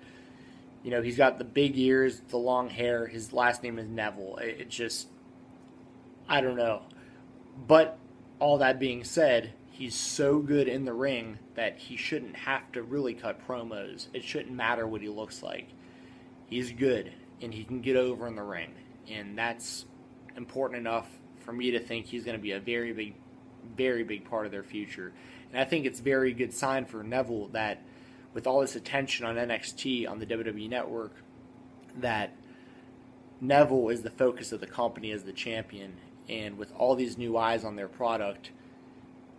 you 0.82 0.90
know 0.90 1.02
he's 1.02 1.16
got 1.16 1.38
the 1.38 1.44
big 1.44 1.76
ears, 1.78 2.20
the 2.28 2.38
long 2.38 2.68
hair. 2.68 3.06
His 3.06 3.32
last 3.32 3.62
name 3.62 3.78
is 3.78 3.88
Neville. 3.88 4.36
It, 4.36 4.60
it 4.60 4.68
just, 4.68 5.08
I 6.28 6.40
don't 6.40 6.56
know. 6.56 6.82
But 7.66 7.98
all 8.38 8.58
that 8.58 8.78
being 8.78 9.04
said, 9.04 9.52
he's 9.70 9.94
so 9.94 10.38
good 10.38 10.68
in 10.68 10.84
the 10.84 10.92
ring 10.92 11.38
that 11.54 11.78
he 11.78 11.96
shouldn't 11.96 12.36
have 12.36 12.70
to 12.72 12.82
really 12.82 13.14
cut 13.14 13.46
promos. 13.46 14.08
It 14.12 14.24
shouldn't 14.24 14.54
matter 14.54 14.86
what 14.86 15.02
he 15.02 15.08
looks 15.08 15.42
like. 15.42 15.68
He's 16.46 16.72
good 16.72 17.12
and 17.42 17.52
he 17.54 17.64
can 17.64 17.80
get 17.80 17.96
over 17.96 18.26
in 18.26 18.34
the 18.34 18.42
ring. 18.42 18.74
And 19.08 19.36
that's 19.36 19.86
important 20.36 20.80
enough 20.80 21.08
for 21.38 21.52
me 21.52 21.70
to 21.72 21.80
think 21.80 22.06
he's 22.06 22.24
going 22.24 22.36
to 22.36 22.42
be 22.42 22.52
a 22.52 22.60
very 22.60 22.92
big, 22.92 23.14
very 23.76 24.04
big 24.04 24.28
part 24.28 24.46
of 24.46 24.52
their 24.52 24.62
future. 24.62 25.12
And 25.52 25.60
I 25.60 25.64
think 25.64 25.86
it's 25.86 26.00
very 26.00 26.32
good 26.32 26.52
sign 26.52 26.84
for 26.84 27.02
Neville 27.02 27.48
that 27.48 27.82
with 28.32 28.46
all 28.46 28.60
this 28.60 28.76
attention 28.76 29.26
on 29.26 29.36
NXT 29.36 30.08
on 30.08 30.18
the 30.18 30.26
WWE 30.26 30.68
network, 30.68 31.12
that 31.98 32.32
Neville 33.40 33.88
is 33.88 34.02
the 34.02 34.10
focus 34.10 34.52
of 34.52 34.60
the 34.60 34.66
company 34.66 35.10
as 35.12 35.24
the 35.24 35.32
champion. 35.32 35.94
And 36.28 36.56
with 36.58 36.72
all 36.76 36.94
these 36.94 37.18
new 37.18 37.36
eyes 37.36 37.64
on 37.64 37.74
their 37.74 37.88
product, 37.88 38.50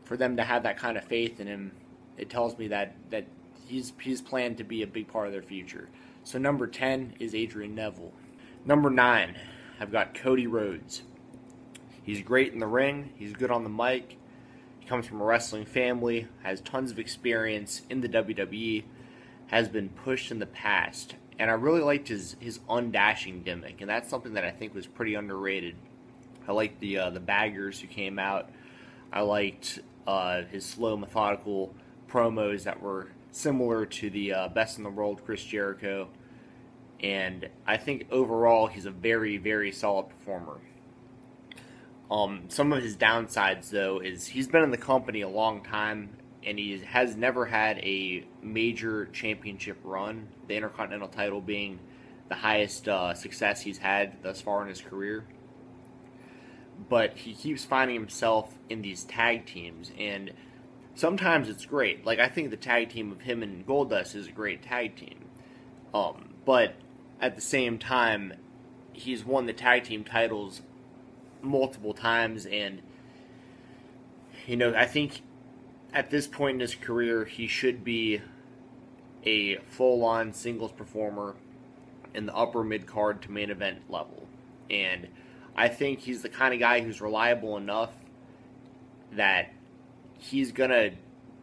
for 0.04 0.18
them 0.18 0.36
to 0.38 0.44
have 0.44 0.64
that 0.64 0.78
kind 0.78 0.98
of 0.98 1.06
faith 1.06 1.40
in 1.40 1.48
him, 1.48 1.72
it 2.18 2.30
tells 2.30 2.58
me 2.58 2.68
that 2.68 2.96
that 3.12 3.26
he's 3.68 3.94
he's 4.02 4.22
planned 4.22 4.58
to 4.58 4.64
be 4.64 4.82
a 4.82 4.88
big 4.88 5.08
part 5.08 5.28
of 5.28 5.34
their 5.34 5.42
future. 5.42 5.88
So 6.24 6.38
number 6.38 6.68
ten 6.68 7.14
is 7.20 7.34
Adrian 7.34 7.76
Neville. 7.76 8.12
Number 8.66 8.90
nine, 8.90 9.38
I've 9.80 9.92
got 9.92 10.14
Cody 10.14 10.48
Rhodes. 10.48 11.04
He's 12.04 12.22
great 12.22 12.54
in 12.54 12.60
the 12.60 12.68
ring. 12.68 13.12
He's 13.16 13.34
good 13.34 13.52
on 13.52 13.64
the 13.64 13.70
mic. 13.70 14.18
He 14.80 14.88
comes 14.88 15.06
from 15.06 15.22
a 15.22 15.24
wrestling 15.24 15.66
family, 15.66 16.28
has 16.44 16.62
tons 16.62 16.92
of 16.92 17.00
experience 17.00 17.84
in 17.90 18.02
the 18.02 18.10
WWE, 18.10 18.84
has 19.48 19.70
been 19.70 19.90
pushed 19.90 20.32
in 20.32 20.40
the 20.40 20.48
past, 20.48 21.16
and 21.38 21.50
I 21.52 21.54
really 21.54 21.82
liked 21.82 22.08
his 22.08 22.36
his 22.40 22.60
undashing 22.70 23.44
gimmick, 23.44 23.82
and 23.82 23.90
that's 23.90 24.10
something 24.10 24.34
that 24.34 24.44
I 24.44 24.52
think 24.52 24.74
was 24.74 24.88
pretty 24.88 25.16
underrated. 25.16 25.76
I 26.48 26.52
liked 26.54 26.80
the 26.80 26.98
uh, 26.98 27.10
the 27.12 27.20
baggers 27.20 27.80
who 27.80 27.88
came 27.88 28.18
out. 28.18 28.50
I 29.14 29.22
liked 29.22 29.80
uh, 30.08 30.44
his 30.44 30.66
slow, 30.66 30.98
methodical 30.98 31.74
promos 32.08 32.64
that 32.64 32.82
were 32.82 33.10
similar 33.32 33.86
to 33.86 34.10
the 34.10 34.34
uh, 34.34 34.48
best 34.50 34.78
in 34.78 34.84
the 34.84 34.90
world 34.90 35.22
Chris 35.26 35.44
Jericho. 35.44 36.08
And 37.02 37.50
I 37.66 37.78
think 37.78 38.08
overall 38.12 38.68
he's 38.68 38.86
a 38.86 38.92
very, 38.92 39.38
very 39.38 39.72
solid 39.72 40.10
performer. 40.10 40.60
Um, 42.12 42.44
some 42.50 42.74
of 42.74 42.84
his 42.84 42.98
downsides, 42.98 43.70
though, 43.70 44.00
is 44.00 44.28
he's 44.28 44.48
been 44.48 44.64
in 44.64 44.72
the 44.72 44.78
company 44.78 45.22
a 45.22 45.30
long 45.30 45.64
time 45.64 46.18
and 46.44 46.60
he 46.60 46.78
has 46.80 47.16
never 47.16 47.46
had 47.46 47.78
a 47.80 48.26
major 48.42 49.06
championship 49.08 49.78
run, 49.84 50.28
the 50.48 50.56
Intercontinental 50.56 51.08
title 51.08 51.40
being 51.40 51.80
the 52.30 52.36
highest 52.36 52.88
uh, 52.88 53.14
success 53.14 53.62
he's 53.62 53.78
had 53.78 54.22
thus 54.24 54.42
far 54.42 54.64
in 54.64 54.68
his 54.68 54.82
career 54.82 55.24
but 56.90 57.18
he 57.18 57.34
keeps 57.34 57.66
finding 57.66 57.96
himself 57.96 58.58
in 58.70 58.82
these 58.82 59.04
tag 59.04 59.46
teams, 59.46 59.92
and 59.98 60.32
sometimes 60.96 61.50
it's 61.50 61.66
great. 61.66 62.06
Like 62.06 62.20
I 62.20 62.28
think 62.28 62.50
the 62.50 62.58
tag 62.58 62.90
team 62.90 63.12
of 63.12 63.22
him 63.22 63.44
and 63.44 63.66
Goldust 63.66 64.16
is 64.16 64.28
a 64.28 64.32
great 64.32 64.64
tag 64.64 64.96
team, 64.96 65.26
um, 65.94 66.34
but 66.46 66.76
at 67.20 67.36
the 67.36 67.42
same 67.42 67.78
time, 67.78 68.34
he's 68.94 69.26
won 69.26 69.46
the 69.46 69.54
tag 69.54 69.84
team 69.84 70.04
titles 70.04 70.62
multiple 71.42 71.94
times, 71.94 72.46
and 72.46 72.82
you 74.48 74.56
know 74.56 74.74
I 74.76 74.86
think 74.86 75.22
at 75.94 76.10
this 76.10 76.28
point 76.28 76.56
in 76.56 76.60
his 76.62 76.76
career 76.76 77.26
he 77.26 77.48
should 77.48 77.84
be 77.84 78.22
a 79.24 79.58
full-on 79.58 80.34
singles 80.34 80.72
performer 80.72 81.36
in 82.14 82.26
the 82.26 82.36
upper 82.36 82.64
mid 82.64 82.86
card 82.88 83.22
to 83.24 83.32
main 83.32 83.50
event 83.50 83.80
level, 83.90 84.28
and 84.70 85.08
I 85.56 85.68
think 85.68 86.00
he's 86.00 86.22
the 86.22 86.30
kind 86.30 86.54
of 86.54 86.60
guy 86.60 86.82
who's 86.82 87.02
reliable 87.02 87.58
enough 87.58 87.92
that 89.14 89.52
he's 90.18 90.52
going 90.52 90.70
to 90.70 90.92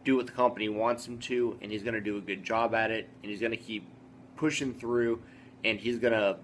do 0.03 0.15
what 0.15 0.25
the 0.25 0.31
company 0.31 0.69
wants 0.69 1.07
him 1.07 1.19
to, 1.19 1.57
and 1.61 1.71
he's 1.71 1.83
going 1.83 1.93
to 1.93 2.01
do 2.01 2.17
a 2.17 2.21
good 2.21 2.43
job 2.43 2.73
at 2.73 2.89
it, 2.91 3.09
and 3.21 3.29
he's 3.29 3.39
going 3.39 3.51
to 3.51 3.57
keep 3.57 3.85
pushing 4.35 4.73
through, 4.73 5.21
and 5.63 5.79
he's 5.79 5.99
going 5.99 6.13
to 6.13 6.37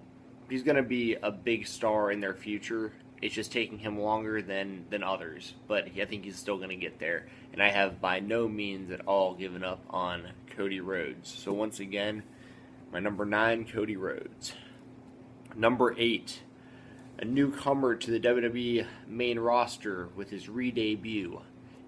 he's 0.49 0.63
going 0.63 0.75
to 0.75 0.83
be 0.83 1.15
a 1.15 1.31
big 1.31 1.65
star 1.65 2.11
in 2.11 2.19
their 2.19 2.33
future. 2.33 2.91
It's 3.25 3.33
just 3.33 3.51
taking 3.51 3.79
him 3.79 3.99
longer 3.99 4.43
than 4.43 4.85
than 4.91 5.01
others, 5.01 5.55
but 5.67 5.85
I 5.99 6.05
think 6.05 6.25
he's 6.25 6.35
still 6.35 6.57
going 6.57 6.69
to 6.69 6.75
get 6.75 6.99
there. 6.99 7.25
And 7.53 7.63
I 7.63 7.71
have 7.71 7.99
by 7.99 8.19
no 8.19 8.47
means 8.47 8.91
at 8.91 9.01
all 9.07 9.33
given 9.33 9.63
up 9.63 9.83
on 9.89 10.29
Cody 10.55 10.79
Rhodes. 10.79 11.33
So 11.35 11.51
once 11.51 11.79
again, 11.79 12.21
my 12.93 12.99
number 12.99 13.25
nine, 13.25 13.65
Cody 13.65 13.95
Rhodes. 13.95 14.53
Number 15.55 15.95
eight, 15.97 16.43
a 17.17 17.25
newcomer 17.25 17.95
to 17.95 18.11
the 18.11 18.19
WWE 18.19 18.85
main 19.07 19.39
roster 19.39 20.09
with 20.15 20.29
his 20.29 20.47
re 20.47 20.69
debut, 20.69 21.41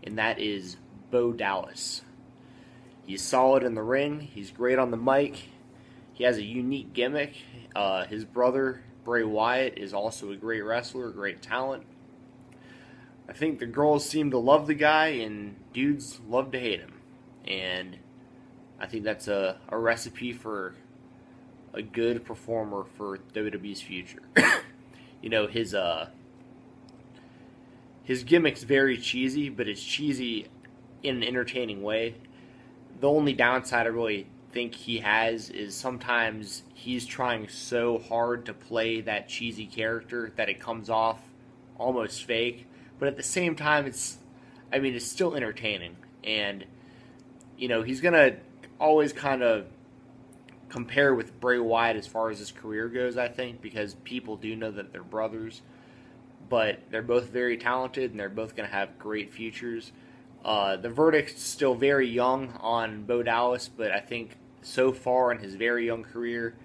and 0.04 0.18
that 0.18 0.40
is 0.40 0.78
Bo 1.12 1.34
Dallas. 1.34 2.02
He's 3.06 3.22
solid 3.22 3.62
in 3.62 3.76
the 3.76 3.84
ring, 3.84 4.22
he's 4.22 4.50
great 4.50 4.80
on 4.80 4.90
the 4.90 4.98
mic, 4.98 5.50
he 6.14 6.24
has 6.24 6.38
a 6.38 6.44
unique 6.44 6.94
gimmick. 6.94 7.36
Uh, 7.76 8.06
his 8.06 8.26
brother, 8.26 8.82
Bray 9.08 9.24
Wyatt, 9.24 9.78
is 9.78 9.94
also 9.94 10.34
a 10.34 10.36
great 10.36 10.60
wrestler, 10.60 11.10
great 11.12 11.42
talent. 11.42 11.86
I 13.30 13.32
think 13.32 13.58
the 13.58 13.66
girls 13.66 14.06
seem 14.06 14.32
to 14.32 14.38
love 14.38 14.68
the 14.68 14.74
guy, 14.74 15.08
and 15.08 15.56
dudes 15.72 16.20
love 16.28 16.52
to 16.52 16.60
hate 16.60 16.82
him. 16.82 16.92
And 17.46 18.00
I 18.78 18.86
think 18.86 19.06
that's 19.06 19.30
a, 19.30 19.60
a 19.70 19.78
recipe 19.78 20.34
for 20.34 20.76
a 21.74 21.82
good 21.82 22.26
performer 22.26 22.84
for 22.98 23.20
WWE's 23.34 23.82
future. 23.82 24.24
you 25.22 25.30
know 25.30 25.48
his 25.48 25.74
uh 25.74 26.10
his 28.04 28.26
gimmick's 28.26 28.64
very 28.64 28.98
cheesy, 28.98 29.48
but 29.48 29.70
it's 29.70 29.82
cheesy 29.82 30.50
in 31.02 31.16
an 31.16 31.24
entertaining 31.24 31.82
way. 31.82 32.16
The 33.00 33.08
only 33.08 33.32
downside 33.32 33.86
I 33.86 33.90
really 33.90 34.28
think 34.52 34.76
he 34.76 35.00
has 35.00 35.50
is 35.50 35.76
sometimes 35.76 36.64
he's 36.74 37.06
trying 37.06 37.48
so 37.48 38.00
hard 38.00 38.46
to 38.46 38.54
play 38.54 39.02
that 39.02 39.28
cheesy 39.28 39.66
character 39.66 40.32
that 40.36 40.50
it 40.50 40.60
comes 40.60 40.90
off 40.90 41.22
almost 41.78 42.24
fake. 42.24 42.68
But 43.00 43.08
at 43.08 43.18
the 43.18 43.24
same 43.24 43.56
time, 43.56 43.86
it's, 43.86 44.18
I 44.72 44.80
mean, 44.80 44.96
it's 44.96 45.06
still 45.06 45.36
entertaining. 45.36 45.98
And, 46.24 46.66
you 47.58 47.68
know, 47.68 47.84
he's 47.84 48.02
going 48.02 48.14
to 48.14 48.38
always 48.80 49.14
kind 49.14 49.44
of 49.44 49.68
compare 50.70 51.14
with 51.14 51.40
Bray 51.40 51.60
Wyatt 51.60 51.96
as 51.96 52.08
far 52.08 52.30
as 52.30 52.40
his 52.40 52.52
career 52.52 52.88
goes, 52.88 53.18
I 53.18 53.28
think, 53.28 53.62
because 53.62 53.96
people 54.04 54.36
do 54.36 54.56
know 54.56 54.72
that 54.72 54.92
they're 54.92 55.04
brothers. 55.04 55.62
But 56.50 56.80
they're 56.90 57.02
both 57.02 57.30
very 57.30 57.58
talented 57.58 58.12
and 58.12 58.20
they're 58.20 58.30
both 58.30 58.56
going 58.56 58.68
to 58.68 58.76
have 58.76 58.98
great 58.98 59.34
futures. 59.34 59.92
Uh, 60.44 60.78
the 60.78 60.90
verdict's 60.90 61.44
still 61.44 61.76
very 61.76 62.08
young 62.08 62.54
on 62.62 63.04
Bo 63.04 63.24
Dallas, 63.24 63.70
but 63.70 63.92
I 63.92 64.00
think 64.00 64.38
so 64.62 64.92
far 64.92 65.32
in 65.32 65.40
his 65.40 65.56
very 65.56 65.86
young 65.86 66.04
career, 66.04 66.56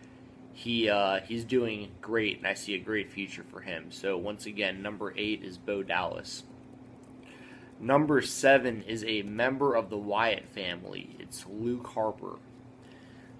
he 0.53 0.89
uh, 0.89 1.21
he's 1.21 1.45
doing 1.45 1.91
great, 2.01 2.39
and 2.39 2.47
I 2.47 2.55
see 2.55 2.75
a 2.75 2.79
great 2.79 3.11
future 3.11 3.45
for 3.51 3.61
him. 3.61 3.91
So 3.91 4.17
once 4.17 4.47
again, 4.47 4.83
number 4.83 5.15
eight 5.17 5.43
is 5.43 5.59
Bo 5.59 5.83
Dallas. 5.83 6.45
Number 7.81 8.21
seven 8.23 8.83
is 8.83 9.05
a 9.05 9.23
member 9.23 9.75
of 9.75 9.91
the 9.91 9.97
Wyatt 9.97 10.49
family. 10.55 11.17
It's 11.19 11.45
Luke 11.49 11.89
Harper. 11.89 12.39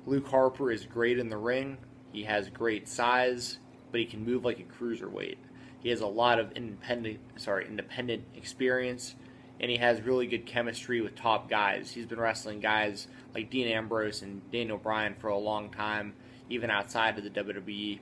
Luke 0.05 0.27
Harper 0.27 0.73
is 0.73 0.85
great 0.85 1.19
in 1.19 1.29
the 1.29 1.37
ring. 1.37 1.79
He 2.13 2.25
has 2.25 2.49
great 2.49 2.89
size, 2.89 3.59
but 3.93 4.01
he 4.01 4.07
can 4.07 4.25
move 4.25 4.45
like 4.45 4.59
a 4.59 4.65
cruiserweight. 4.65 5.37
He 5.81 5.91
has 5.91 6.01
a 6.01 6.07
lot 6.07 6.41
of 6.41 6.53
independent, 6.53 7.21
sorry, 7.37 7.67
independent 7.69 8.25
experience, 8.37 9.15
and 9.63 9.71
he 9.71 9.77
has 9.77 10.03
really 10.03 10.27
good 10.27 10.45
chemistry 10.45 11.01
with 11.01 11.15
top 11.15 11.49
guys. 11.49 11.93
He's 11.93 12.07
been 12.07 12.21
wrestling 12.21 12.61
guys 12.61 13.07
like 13.35 13.49
Dean 13.51 13.69
Ambrose 13.69 14.23
and 14.23 14.51
Daniel 14.51 14.77
Bryan 14.77 15.15
for 15.15 15.29
a 15.29 15.39
long 15.39 15.71
time, 15.71 16.15
even 16.51 16.69
outside 16.69 17.17
of 17.17 17.25
the 17.25 17.31
WWE. 17.31 18.01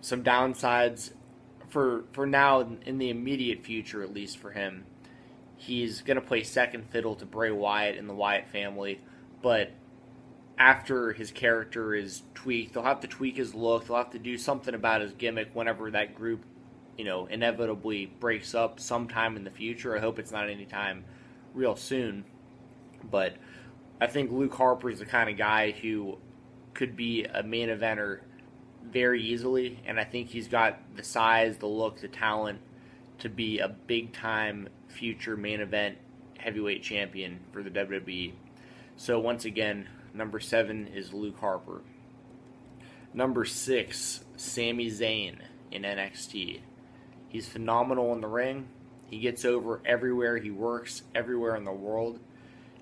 Some 0.00 0.22
downsides 0.24 1.12
for 1.68 2.04
for 2.12 2.26
now 2.26 2.66
in 2.84 2.98
the 2.98 3.10
immediate 3.10 3.64
future, 3.64 4.02
at 4.02 4.12
least 4.12 4.38
for 4.38 4.50
him, 4.50 4.84
he's 5.56 6.02
to 6.02 6.20
play 6.20 6.42
second 6.42 6.90
fiddle 6.90 7.14
to 7.16 7.26
Bray 7.26 7.50
Wyatt 7.50 7.96
in 7.96 8.06
the 8.06 8.14
Wyatt 8.14 8.48
family, 8.48 9.00
but 9.42 9.72
after 10.58 11.12
his 11.12 11.30
character 11.30 11.94
is 11.94 12.22
tweaked, 12.34 12.74
they'll 12.74 12.82
have 12.82 13.00
to 13.00 13.06
tweak 13.06 13.36
his 13.36 13.54
look. 13.54 13.86
They'll 13.86 13.96
have 13.96 14.10
to 14.10 14.18
do 14.18 14.36
something 14.36 14.74
about 14.74 15.00
his 15.02 15.12
gimmick 15.12 15.50
whenever 15.54 15.90
that 15.92 16.16
group, 16.16 16.44
you 16.98 17.04
know, 17.04 17.26
inevitably 17.26 18.06
breaks 18.06 18.54
up 18.54 18.80
sometime 18.80 19.36
in 19.36 19.44
the 19.44 19.50
future. 19.50 19.96
I 19.96 20.00
hope 20.00 20.18
it's 20.18 20.32
not 20.32 20.50
anytime 20.50 21.04
real 21.54 21.76
soon. 21.76 22.24
But 23.08 23.36
I 24.00 24.08
think 24.08 24.32
Luke 24.32 24.54
Harper 24.54 24.90
is 24.90 24.98
the 24.98 25.06
kind 25.06 25.30
of 25.30 25.38
guy 25.38 25.70
who 25.70 26.18
could 26.74 26.96
be 26.96 27.24
a 27.24 27.42
main 27.42 27.68
eventer 27.68 28.20
very 28.84 29.22
easily, 29.22 29.78
and 29.86 29.98
I 29.98 30.04
think 30.04 30.28
he's 30.28 30.48
got 30.48 30.80
the 30.96 31.04
size, 31.04 31.58
the 31.58 31.66
look, 31.66 32.00
the 32.00 32.08
talent 32.08 32.60
to 33.18 33.28
be 33.28 33.60
a 33.60 33.68
big 33.68 34.12
time 34.12 34.68
future 34.88 35.36
main 35.36 35.60
event 35.60 35.98
heavyweight 36.38 36.82
champion 36.82 37.40
for 37.52 37.62
the 37.62 37.70
WWE. 37.70 38.32
So 38.96 39.20
once 39.20 39.44
again, 39.44 39.88
number 40.14 40.40
seven 40.40 40.88
is 40.88 41.12
Luke 41.12 41.38
Harper. 41.38 41.82
Number 43.14 43.44
six, 43.44 44.24
Sami 44.36 44.90
Zayn 44.90 45.38
in 45.70 45.82
NXT. 45.82 46.60
He's 47.28 47.48
phenomenal 47.48 48.12
in 48.14 48.20
the 48.20 48.28
ring. 48.28 48.68
He 49.06 49.20
gets 49.20 49.44
over 49.44 49.80
everywhere 49.84 50.38
he 50.38 50.50
works, 50.50 51.02
everywhere 51.14 51.56
in 51.56 51.64
the 51.64 51.72
world. 51.72 52.20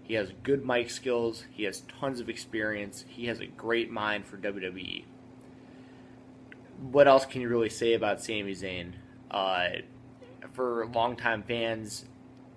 He 0.02 0.14
has 0.14 0.32
good 0.42 0.64
mic 0.64 0.90
skills. 0.90 1.44
He 1.50 1.64
has 1.64 1.82
tons 2.00 2.20
of 2.20 2.28
experience. 2.28 3.04
He 3.09 3.26
has 3.26 3.40
a 3.40 3.46
great 3.46 3.90
mind 3.90 4.26
for 4.26 4.37
WWE. 4.37 5.04
What 6.90 7.09
else 7.09 7.26
can 7.26 7.40
you 7.40 7.48
really 7.48 7.70
say 7.70 7.94
about 7.94 8.22
Sami 8.22 8.52
Zayn? 8.52 8.92
Uh, 9.30 9.68
for 10.52 10.87
longtime 10.87 11.42
fans 11.42 12.04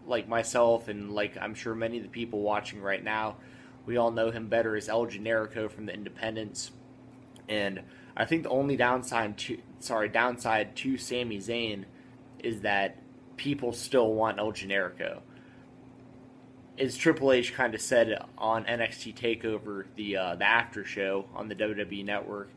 like 0.05 0.27
myself 0.27 0.87
and 0.87 1.11
like 1.11 1.37
I'm 1.39 1.53
sure 1.53 1.75
many 1.75 1.97
of 1.97 2.03
the 2.03 2.09
people 2.09 2.41
watching 2.41 2.81
right 2.81 3.03
now, 3.03 3.37
we 3.85 3.97
all 3.97 4.11
know 4.11 4.31
him 4.31 4.47
better 4.47 4.75
as 4.75 4.89
El 4.89 5.05
Generico 5.05 5.71
from 5.71 5.85
the 5.85 5.93
Independents. 5.93 6.71
And 7.49 7.81
I 8.15 8.25
think 8.25 8.43
the 8.43 8.49
only 8.49 8.77
downside 8.77 9.37
to 9.39 9.57
sorry 9.79 10.07
downside 10.07 10.75
to 10.77 10.97
Sami 10.97 11.39
Zayn 11.39 11.85
is 12.43 12.61
that 12.61 12.97
people 13.35 13.73
still 13.73 14.13
want 14.13 14.39
El 14.39 14.51
Generico. 14.51 15.21
As 16.77 16.95
Triple 16.95 17.33
H 17.33 17.53
kind 17.53 17.73
of 17.73 17.81
said 17.81 18.17
on 18.37 18.63
NXT 18.63 19.15
Takeover, 19.15 19.85
the 19.95 20.15
uh, 20.15 20.35
the 20.35 20.45
after 20.45 20.85
show 20.85 21.25
on 21.35 21.49
the 21.49 21.55
WWE 21.55 22.05
Network, 22.05 22.51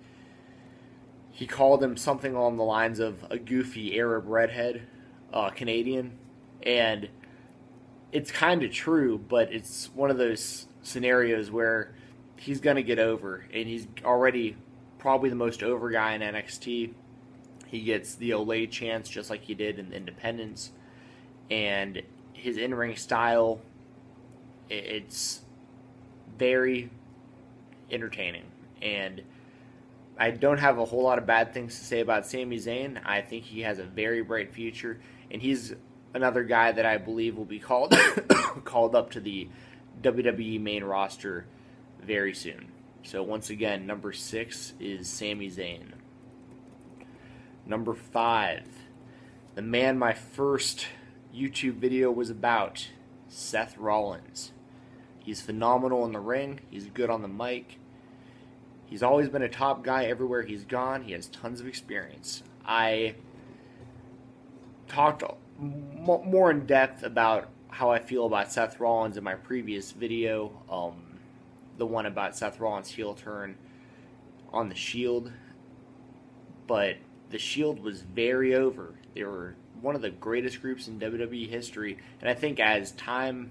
he 1.30 1.46
called 1.46 1.82
him 1.82 1.96
something 1.96 2.34
along 2.34 2.58
the 2.58 2.64
lines 2.64 3.00
of 3.00 3.24
a 3.30 3.38
goofy 3.38 3.98
Arab 3.98 4.28
redhead, 4.28 4.82
uh, 5.32 5.50
Canadian, 5.50 6.18
and 6.62 7.08
it's 8.12 8.30
kind 8.30 8.62
of 8.62 8.70
true, 8.70 9.18
but 9.18 9.52
it's 9.52 9.90
one 9.94 10.10
of 10.10 10.18
those 10.18 10.66
scenarios 10.82 11.50
where 11.50 11.94
he's 12.36 12.60
going 12.60 12.76
to 12.76 12.82
get 12.82 12.98
over, 12.98 13.46
and 13.52 13.66
he's 13.66 13.86
already 14.04 14.56
probably 15.02 15.28
the 15.28 15.36
most 15.36 15.64
over 15.64 15.90
guy 15.90 16.14
in 16.14 16.20
NXT. 16.20 16.92
He 17.66 17.80
gets 17.80 18.14
the 18.14 18.30
Olé 18.30 18.70
chance 18.70 19.08
just 19.08 19.30
like 19.30 19.42
he 19.42 19.52
did 19.52 19.80
in 19.80 19.90
the 19.90 19.96
Independents, 19.96 20.70
and 21.50 22.00
his 22.32 22.56
in 22.56 22.72
ring 22.72 22.94
style, 22.94 23.60
it's 24.70 25.40
very 26.38 26.88
entertaining. 27.90 28.44
And 28.80 29.22
I 30.16 30.30
don't 30.30 30.58
have 30.58 30.78
a 30.78 30.84
whole 30.84 31.02
lot 31.02 31.18
of 31.18 31.26
bad 31.26 31.52
things 31.52 31.76
to 31.78 31.84
say 31.84 32.00
about 32.00 32.24
Sami 32.24 32.58
Zayn. 32.58 33.00
I 33.04 33.22
think 33.22 33.44
he 33.44 33.62
has 33.62 33.80
a 33.80 33.84
very 33.84 34.22
bright 34.22 34.52
future, 34.52 35.00
and 35.32 35.42
he's 35.42 35.74
another 36.14 36.44
guy 36.44 36.70
that 36.70 36.86
I 36.86 36.98
believe 36.98 37.36
will 37.36 37.44
be 37.44 37.58
called 37.58 37.92
called 38.64 38.94
up 38.94 39.10
to 39.12 39.20
the 39.20 39.48
WWE 40.00 40.60
main 40.60 40.84
roster 40.84 41.46
very 42.00 42.34
soon. 42.34 42.71
So 43.02 43.22
once 43.22 43.50
again, 43.50 43.86
number 43.86 44.12
six 44.12 44.74
is 44.78 45.08
Sami 45.08 45.50
Zayn. 45.50 45.92
Number 47.66 47.94
five, 47.94 48.66
the 49.54 49.62
man 49.62 49.98
my 49.98 50.12
first 50.12 50.86
YouTube 51.34 51.74
video 51.74 52.10
was 52.10 52.30
about, 52.30 52.88
Seth 53.28 53.76
Rollins. 53.76 54.52
He's 55.18 55.40
phenomenal 55.40 56.04
in 56.04 56.12
the 56.12 56.20
ring. 56.20 56.60
He's 56.70 56.86
good 56.86 57.10
on 57.10 57.22
the 57.22 57.28
mic. 57.28 57.78
He's 58.86 59.02
always 59.02 59.28
been 59.28 59.42
a 59.42 59.48
top 59.48 59.82
guy 59.82 60.04
everywhere 60.04 60.42
he's 60.42 60.64
gone. 60.64 61.02
He 61.02 61.12
has 61.12 61.28
tons 61.28 61.60
of 61.60 61.66
experience. 61.66 62.42
I 62.64 63.14
talked 64.86 65.22
more 65.58 66.50
in 66.50 66.66
depth 66.66 67.02
about 67.02 67.48
how 67.68 67.90
I 67.90 68.00
feel 68.00 68.26
about 68.26 68.52
Seth 68.52 68.78
Rollins 68.80 69.16
in 69.16 69.24
my 69.24 69.34
previous 69.34 69.92
video, 69.92 70.52
um, 70.70 71.11
the 71.78 71.86
one 71.86 72.06
about 72.06 72.36
Seth 72.36 72.60
Rollins' 72.60 72.90
heel 72.90 73.14
turn 73.14 73.56
on 74.52 74.68
the 74.68 74.74
Shield. 74.74 75.32
But 76.66 76.96
the 77.30 77.38
Shield 77.38 77.80
was 77.80 78.02
very 78.02 78.54
over. 78.54 78.94
They 79.14 79.24
were 79.24 79.56
one 79.80 79.94
of 79.94 80.02
the 80.02 80.10
greatest 80.10 80.62
groups 80.62 80.86
in 80.86 81.00
WWE 81.00 81.48
history, 81.48 81.98
and 82.20 82.30
I 82.30 82.34
think 82.34 82.60
as 82.60 82.92
time 82.92 83.50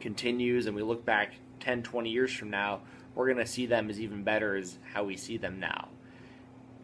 continues 0.00 0.66
and 0.66 0.76
we 0.76 0.82
look 0.82 1.04
back 1.04 1.34
10, 1.60 1.82
20 1.82 2.10
years 2.10 2.32
from 2.32 2.50
now, 2.50 2.80
we're 3.14 3.26
going 3.26 3.44
to 3.44 3.50
see 3.50 3.66
them 3.66 3.90
as 3.90 4.00
even 4.00 4.22
better 4.22 4.56
as 4.56 4.78
how 4.92 5.04
we 5.04 5.16
see 5.16 5.36
them 5.36 5.58
now. 5.58 5.88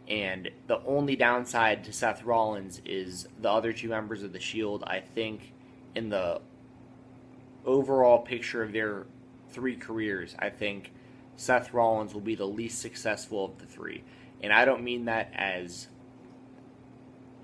And 0.07 0.51
the 0.67 0.81
only 0.85 1.15
downside 1.15 1.83
to 1.85 1.93
Seth 1.93 2.23
Rollins 2.23 2.81
is 2.85 3.27
the 3.41 3.49
other 3.49 3.73
two 3.73 3.89
members 3.89 4.21
of 4.21 4.33
the 4.33 4.39
Shield, 4.39 4.83
I 4.85 4.99
think, 4.99 5.53
in 5.95 6.09
the 6.09 6.41
overall 7.65 8.19
picture 8.19 8.61
of 8.61 8.71
their 8.71 9.05
three 9.49 9.75
careers, 9.75 10.35
I 10.39 10.49
think 10.49 10.91
Seth 11.35 11.73
Rollins 11.73 12.13
will 12.13 12.21
be 12.21 12.35
the 12.35 12.47
least 12.47 12.79
successful 12.79 13.45
of 13.45 13.57
the 13.57 13.65
three. 13.65 14.03
And 14.41 14.53
I 14.53 14.65
don't 14.65 14.83
mean 14.83 15.05
that 15.05 15.31
as 15.33 15.87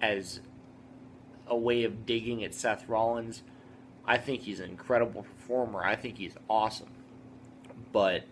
as 0.02 0.40
a 1.48 1.56
way 1.56 1.84
of 1.84 2.06
digging 2.06 2.44
at 2.44 2.54
Seth 2.54 2.88
Rollins. 2.88 3.44
I 4.06 4.18
think 4.18 4.42
he's 4.42 4.60
an 4.60 4.70
incredible 4.70 5.24
performer. 5.24 5.84
I 5.84 5.96
think 5.96 6.18
he's 6.18 6.36
awesome. 6.50 6.90
But 7.92 8.24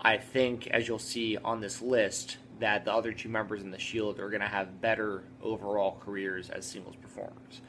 I 0.00 0.16
think, 0.18 0.68
as 0.68 0.86
you'll 0.86 0.98
see 0.98 1.36
on 1.36 1.60
this 1.60 1.82
list, 1.82 2.36
that 2.60 2.84
the 2.84 2.92
other 2.92 3.12
two 3.12 3.28
members 3.28 3.62
in 3.62 3.70
the 3.70 3.78
Shield 3.78 4.20
are 4.20 4.28
going 4.28 4.42
to 4.42 4.46
have 4.46 4.80
better 4.80 5.24
overall 5.42 5.98
careers 6.00 6.50
as 6.50 6.66
singles 6.66 6.94
performers. 6.96 7.62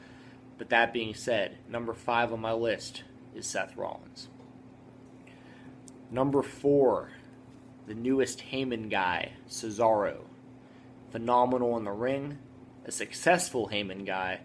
But 0.58 0.68
that 0.68 0.92
being 0.92 1.14
said, 1.14 1.58
number 1.68 1.94
five 1.94 2.32
on 2.32 2.40
my 2.40 2.52
list 2.52 3.02
is 3.34 3.46
Seth 3.46 3.76
Rollins. 3.76 4.28
Number 6.12 6.42
four, 6.42 7.08
the 7.86 7.94
newest 7.94 8.44
Heyman 8.52 8.90
guy, 8.90 9.32
Cesaro. 9.48 10.18
Phenomenal 11.10 11.78
in 11.78 11.84
the 11.84 11.90
ring, 11.90 12.36
a 12.84 12.92
successful 12.92 13.70
Heyman 13.72 14.04
guy, 14.04 14.40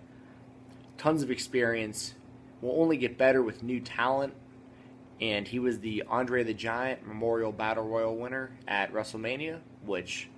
tons 0.98 1.24
of 1.24 1.30
experience, 1.30 2.14
will 2.62 2.82
only 2.82 2.96
get 2.96 3.18
better 3.18 3.42
with 3.42 3.64
new 3.64 3.82
talent. 3.82 4.34
And 5.20 5.46
he 5.46 5.60
was 5.60 5.80
the 5.80 6.04
Andre 6.08 6.44
the 6.44 6.54
Giant 6.54 7.06
Memorial 7.06 7.52
Battle 7.52 7.86
Royal 7.86 8.16
winner 8.16 8.52
at 8.66 8.94
WrestleMania, 8.94 9.60
which 9.86 10.30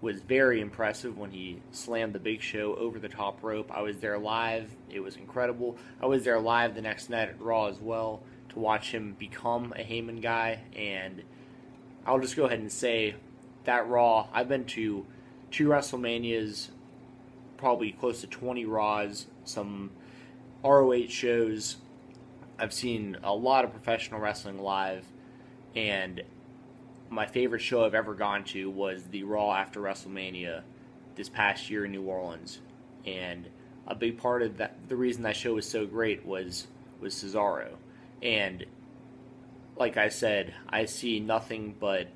was 0.00 0.20
very 0.20 0.60
impressive 0.60 1.18
when 1.18 1.32
he 1.32 1.60
slammed 1.72 2.12
the 2.12 2.20
Big 2.20 2.42
Show 2.42 2.76
over 2.76 3.00
the 3.00 3.08
top 3.08 3.42
rope. 3.42 3.72
I 3.74 3.82
was 3.82 3.98
there 3.98 4.18
live. 4.18 4.70
It 4.88 5.00
was 5.00 5.16
incredible. 5.16 5.78
I 6.00 6.06
was 6.06 6.22
there 6.22 6.38
live 6.38 6.76
the 6.76 6.80
next 6.80 7.10
night 7.10 7.28
at 7.28 7.40
Raw 7.40 7.66
as 7.66 7.80
well 7.80 8.22
to 8.52 8.58
watch 8.58 8.92
him 8.92 9.16
become 9.18 9.72
a 9.76 9.82
Heyman 9.82 10.22
guy. 10.22 10.60
And 10.76 11.22
I'll 12.06 12.20
just 12.20 12.36
go 12.36 12.44
ahead 12.44 12.58
and 12.58 12.70
say 12.70 13.14
that 13.64 13.88
Raw, 13.88 14.28
I've 14.32 14.48
been 14.48 14.64
to 14.66 15.06
two 15.50 15.68
WrestleManias, 15.68 16.68
probably 17.56 17.92
close 17.92 18.20
to 18.22 18.26
20 18.26 18.64
Raws, 18.64 19.26
some 19.44 19.90
ROH 20.64 21.08
shows. 21.08 21.76
I've 22.58 22.72
seen 22.72 23.16
a 23.22 23.34
lot 23.34 23.64
of 23.64 23.72
professional 23.72 24.20
wrestling 24.20 24.58
live. 24.58 25.04
And 25.74 26.22
my 27.08 27.26
favorite 27.26 27.60
show 27.60 27.84
I've 27.84 27.94
ever 27.94 28.14
gone 28.14 28.44
to 28.44 28.70
was 28.70 29.04
the 29.04 29.22
Raw 29.24 29.52
after 29.52 29.80
WrestleMania 29.80 30.62
this 31.14 31.28
past 31.28 31.70
year 31.70 31.84
in 31.84 31.92
New 31.92 32.02
Orleans, 32.02 32.60
and 33.04 33.48
a 33.86 33.94
big 33.94 34.18
part 34.18 34.42
of 34.42 34.56
that, 34.58 34.76
the 34.88 34.96
reason 34.96 35.22
that 35.22 35.36
show 35.36 35.54
was 35.54 35.68
so 35.68 35.86
great 35.86 36.24
was 36.24 36.66
was 37.00 37.14
Cesaro, 37.14 37.70
and 38.22 38.64
like 39.76 39.96
I 39.96 40.08
said, 40.08 40.54
I 40.68 40.84
see 40.84 41.20
nothing 41.20 41.74
but 41.78 42.08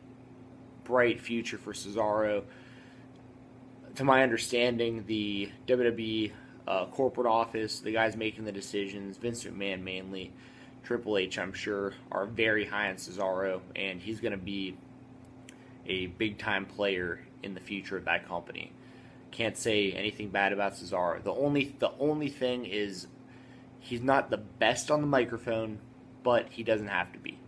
bright 0.84 1.20
future 1.20 1.58
for 1.58 1.72
Cesaro. 1.72 2.44
To 3.96 4.04
my 4.04 4.22
understanding, 4.22 5.04
the 5.06 5.50
WWE 5.66 6.32
uh, 6.68 6.86
corporate 6.86 7.26
office, 7.26 7.80
the 7.80 7.92
guys 7.92 8.16
making 8.16 8.44
the 8.44 8.52
decisions, 8.52 9.16
Vince 9.16 9.44
McMahon 9.44 9.82
mainly, 9.82 10.32
Triple 10.84 11.18
H, 11.18 11.38
I'm 11.38 11.52
sure, 11.52 11.94
are 12.12 12.26
very 12.26 12.64
high 12.64 12.88
on 12.90 12.96
Cesaro, 12.96 13.60
and 13.74 14.00
he's 14.00 14.20
going 14.20 14.32
to 14.32 14.38
be 14.38 14.76
a 15.86 16.06
big 16.06 16.38
time 16.38 16.66
player 16.66 17.20
in 17.42 17.54
the 17.54 17.60
future 17.60 17.96
of 17.96 18.04
that 18.04 18.28
company. 18.28 18.72
Can't 19.30 19.56
say 19.56 19.92
anything 19.92 20.28
bad 20.28 20.52
about 20.52 20.74
Cesaro. 20.74 21.22
The 21.22 21.32
only 21.32 21.74
the 21.78 21.90
only 21.98 22.28
thing 22.28 22.64
is 22.64 23.06
he's 23.80 24.00
not 24.00 24.30
the 24.30 24.36
best 24.36 24.90
on 24.90 25.00
the 25.00 25.06
microphone, 25.06 25.78
but 26.26 26.48
he 26.50 26.64
doesn't 26.64 26.88
have 26.88 27.12
to 27.12 27.20
be. 27.20 27.38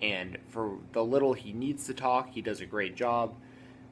And 0.00 0.38
for 0.48 0.78
the 0.92 1.04
little 1.04 1.34
he 1.34 1.52
needs 1.52 1.84
to 1.84 1.92
talk, 1.92 2.30
he 2.32 2.40
does 2.40 2.62
a 2.62 2.64
great 2.64 2.96
job. 2.96 3.34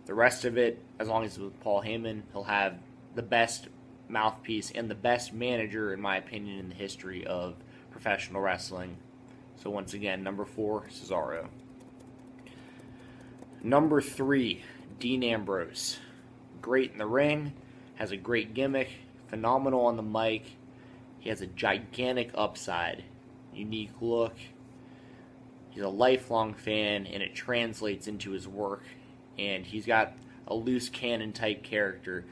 The 0.06 0.14
rest 0.14 0.46
of 0.46 0.56
it, 0.56 0.82
as 0.98 1.08
long 1.08 1.24
as 1.24 1.32
it's 1.32 1.38
with 1.40 1.60
Paul 1.60 1.82
Heyman, 1.82 2.22
he'll 2.32 2.44
have 2.44 2.78
the 3.14 3.22
best 3.22 3.68
mouthpiece 4.08 4.70
and 4.70 4.90
the 4.90 4.94
best 4.94 5.34
manager, 5.34 5.92
in 5.92 6.00
my 6.00 6.16
opinion, 6.16 6.58
in 6.58 6.70
the 6.70 6.74
history 6.74 7.26
of 7.26 7.56
professional 7.90 8.40
wrestling. 8.40 8.96
So 9.56 9.68
once 9.68 9.92
again, 9.92 10.22
number 10.22 10.46
four, 10.46 10.86
Cesaro. 10.90 11.48
Number 13.62 14.00
three, 14.00 14.62
Dean 14.98 15.22
Ambrose. 15.22 15.98
Great 16.62 16.92
in 16.92 16.98
the 16.98 17.04
ring, 17.04 17.52
has 17.96 18.10
a 18.10 18.16
great 18.16 18.54
gimmick, 18.54 18.88
phenomenal 19.28 19.84
on 19.84 19.98
the 19.98 20.02
mic. 20.02 20.46
He 21.20 21.28
has 21.28 21.42
a 21.42 21.46
gigantic 21.46 22.30
upside, 22.34 23.04
unique 23.56 23.92
look. 24.00 24.34
He's 25.70 25.82
a 25.82 25.88
lifelong 25.88 26.54
fan, 26.54 27.06
and 27.06 27.22
it 27.22 27.34
translates 27.34 28.06
into 28.06 28.30
his 28.30 28.46
work. 28.46 28.84
And 29.38 29.66
he's 29.66 29.86
got 29.86 30.12
a 30.46 30.54
loose 30.54 30.88
cannon 30.88 31.32
type 31.32 31.62
character. 31.62 32.24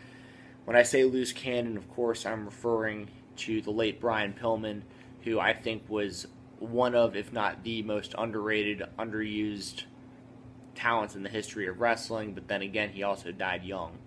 When 0.65 0.77
I 0.77 0.83
say 0.83 1.05
loose 1.05 1.33
cannon, 1.33 1.77
of 1.77 1.91
course, 1.91 2.25
I'm 2.25 2.45
referring 2.45 3.09
to 3.39 3.61
the 3.61 3.71
late 3.71 4.01
Brian 4.01 4.33
Pillman, 4.33 4.83
who 5.25 5.41
I 5.41 5.55
think 5.55 5.83
was 5.89 6.27
one 6.59 6.95
of, 6.95 7.17
if 7.17 7.33
not 7.33 7.65
the 7.65 7.83
most 7.83 8.15
underrated, 8.17 8.83
underused 8.99 9.85
talents 10.75 11.15
in 11.15 11.23
the 11.23 11.29
history 11.29 11.67
of 11.67 11.81
wrestling, 11.81 12.35
but 12.35 12.49
then 12.49 12.63
again, 12.63 12.91
he 12.91 13.03
also 13.03 13.33
died 13.33 13.65
young. 13.65 13.99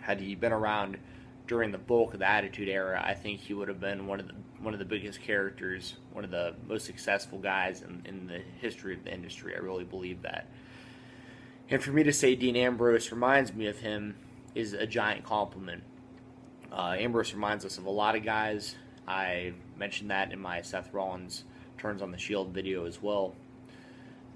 Had 0.00 0.20
he 0.20 0.34
been 0.34 0.52
around 0.52 0.98
during 1.46 1.72
the 1.72 1.78
bulk 1.78 2.12
of 2.12 2.20
the 2.20 2.28
Attitude 2.28 2.68
Era, 2.68 3.02
I 3.04 3.14
think 3.14 3.40
he 3.40 3.54
would 3.54 3.68
have 3.68 3.80
been 3.80 4.06
one 4.06 4.20
of 4.20 4.28
the 4.28 4.34
one 4.60 4.72
of 4.72 4.78
the 4.78 4.84
biggest 4.84 5.20
characters, 5.20 5.96
one 6.12 6.24
of 6.24 6.30
the 6.30 6.54
most 6.66 6.84
successful 6.84 7.38
guys 7.38 7.82
in, 7.82 8.02
in 8.04 8.26
the 8.26 8.40
history 8.60 8.94
of 8.94 9.04
the 9.04 9.12
industry. 9.12 9.54
I 9.54 9.58
really 9.58 9.84
believe 9.84 10.22
that. 10.22 10.48
And 11.70 11.82
for 11.82 11.92
me 11.92 12.02
to 12.02 12.12
say 12.12 12.34
Dean 12.34 12.56
Ambrose 12.56 13.12
reminds 13.12 13.54
me 13.54 13.66
of 13.66 13.78
him 13.78 14.16
is 14.54 14.72
a 14.72 14.86
giant 14.86 15.24
compliment. 15.24 15.82
Uh, 16.72 16.96
Ambrose 16.98 17.34
reminds 17.34 17.64
us 17.64 17.78
of 17.78 17.86
a 17.86 17.90
lot 17.90 18.16
of 18.16 18.24
guys. 18.24 18.74
I 19.06 19.52
mentioned 19.76 20.10
that 20.10 20.32
in 20.32 20.40
my 20.40 20.62
Seth 20.62 20.92
Rollins 20.92 21.44
turns 21.76 22.02
on 22.02 22.10
the 22.10 22.18
Shield 22.18 22.52
video 22.52 22.86
as 22.86 23.00
well. 23.00 23.34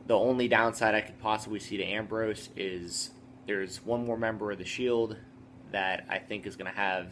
The 0.06 0.18
only 0.18 0.48
downside 0.48 0.94
I 0.94 1.00
could 1.00 1.18
possibly 1.18 1.58
see 1.58 1.76
to 1.76 1.84
Ambrose 1.84 2.50
is 2.56 3.10
there's 3.46 3.84
one 3.84 4.04
more 4.04 4.16
member 4.16 4.50
of 4.50 4.58
the 4.58 4.64
Shield 4.64 5.16
that 5.72 6.04
I 6.08 6.18
think 6.18 6.46
is 6.46 6.56
going 6.56 6.70
to 6.70 6.76
have 6.76 7.08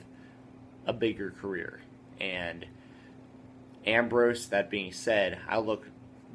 a 0.87 0.93
bigger 0.93 1.31
career. 1.31 1.81
And 2.21 2.67
Ambrose, 3.87 4.49
that 4.49 4.71
being 4.71 4.93
said, 4.93 5.39
I 5.49 5.59
look 5.59 5.87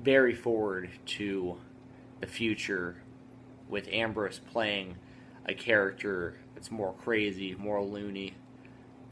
very 0.02 0.34
forward 0.34 0.90
to 1.06 1.58
the 2.20 2.28
future 2.28 2.98
with 3.70 3.88
Ambrose 3.88 4.40
playing 4.52 4.96
a 5.46 5.54
character 5.54 6.38
that's 6.54 6.72
more 6.72 6.94
crazy, 6.94 7.56
more 7.56 7.82
loony, 7.82 8.34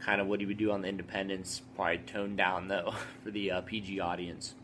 kind 0.00 0.20
of 0.20 0.26
what 0.26 0.40
he 0.40 0.46
would 0.46 0.58
do 0.58 0.72
on 0.72 0.82
the 0.82 0.88
Independents, 0.88 1.62
probably 1.76 1.98
toned 1.98 2.36
down 2.36 2.68
though 2.68 2.94
for 3.22 3.30
the 3.30 3.50
uh, 3.50 3.60
PG 3.62 4.00
audience. 4.00 4.54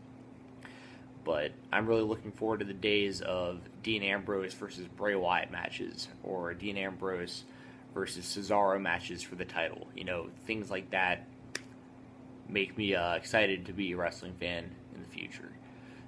But 1.23 1.51
I'm 1.71 1.85
really 1.85 2.01
looking 2.01 2.31
forward 2.31 2.59
to 2.59 2.65
the 2.65 2.73
days 2.73 3.21
of 3.21 3.59
Dean 3.83 4.01
Ambrose 4.01 4.53
versus 4.53 4.87
Bray 4.87 5.15
Wyatt 5.15 5.51
matches, 5.51 6.07
or 6.23 6.53
Dean 6.55 6.77
Ambrose 6.77 7.43
versus 7.93 8.25
Cesaro 8.25 8.81
matches 8.81 9.21
for 9.21 9.35
the 9.35 9.45
title. 9.45 9.87
You 9.95 10.03
know, 10.03 10.29
things 10.45 10.71
like 10.71 10.89
that 10.91 11.27
make 12.51 12.77
me 12.77 12.93
uh, 12.95 13.13
excited 13.13 13.65
to 13.65 13.73
be 13.73 13.91
a 13.91 13.97
wrestling 13.97 14.33
fan 14.39 14.69
in 14.93 15.01
the 15.01 15.07
future. 15.07 15.51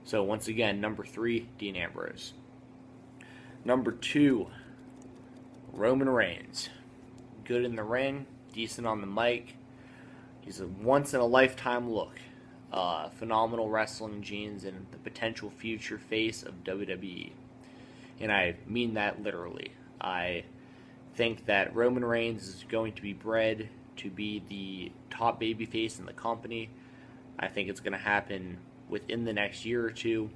So 0.03 0.23
once 0.23 0.47
again, 0.47 0.82
number 0.82 1.03
three, 1.03 1.47
Dean 1.58 1.75
Ambrose. 1.75 2.34
Number 3.65 3.91
two, 3.91 4.47
Roman 5.71 6.10
Reigns. 6.10 6.69
Good 7.45 7.63
in 7.63 7.75
the 7.75 7.84
ring, 7.84 8.25
decent 8.53 8.86
on 8.86 9.01
the 9.01 9.08
mic. 9.08 9.56
He's 10.41 10.60
a 10.60 10.67
once 10.67 11.13
in 11.13 11.21
a 11.21 11.25
lifetime 11.25 11.89
look 11.89 12.19
uh, 12.73 13.08
phenomenal 13.10 13.69
wrestling 13.69 14.21
genes 14.23 14.63
and 14.63 14.88
the 14.91 14.97
potential 14.97 15.51
future 15.51 15.99
face 15.99 16.41
of 16.41 16.63
WWE. 16.63 17.32
And 18.19 18.32
I 18.32 18.56
mean 18.65 18.95
that 18.95 19.21
literally. 19.21 19.71
I 20.01 20.43
think 21.15 21.45
that 21.45 21.75
Roman 21.75 22.03
Reigns 22.03 22.47
is 22.47 22.65
going 22.67 22.93
to 22.93 23.01
be 23.01 23.13
bred 23.13 23.69
to 23.97 24.10
be 24.10 24.43
the 24.47 24.91
top 25.10 25.41
babyface 25.41 25.99
in 25.99 26.06
the 26.06 26.13
company. 26.13 26.69
I 27.38 27.47
think 27.47 27.69
it's 27.69 27.79
going 27.79 27.93
to 27.93 27.97
happen 27.97 28.58
within 28.89 29.25
the 29.25 29.34
next 29.34 29.65
year 29.65 29.86
or 29.86 29.91
two. 29.91 30.29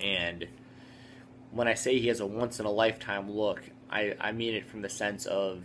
And 0.00 0.46
when 1.50 1.68
I 1.68 1.74
say 1.74 1.98
he 1.98 2.08
has 2.08 2.20
a 2.20 2.26
once 2.26 2.58
in 2.58 2.66
a 2.66 2.70
lifetime 2.70 3.30
look, 3.30 3.62
I, 3.90 4.14
I 4.20 4.32
mean 4.32 4.54
it 4.54 4.66
from 4.66 4.82
the 4.82 4.88
sense 4.88 5.26
of 5.26 5.64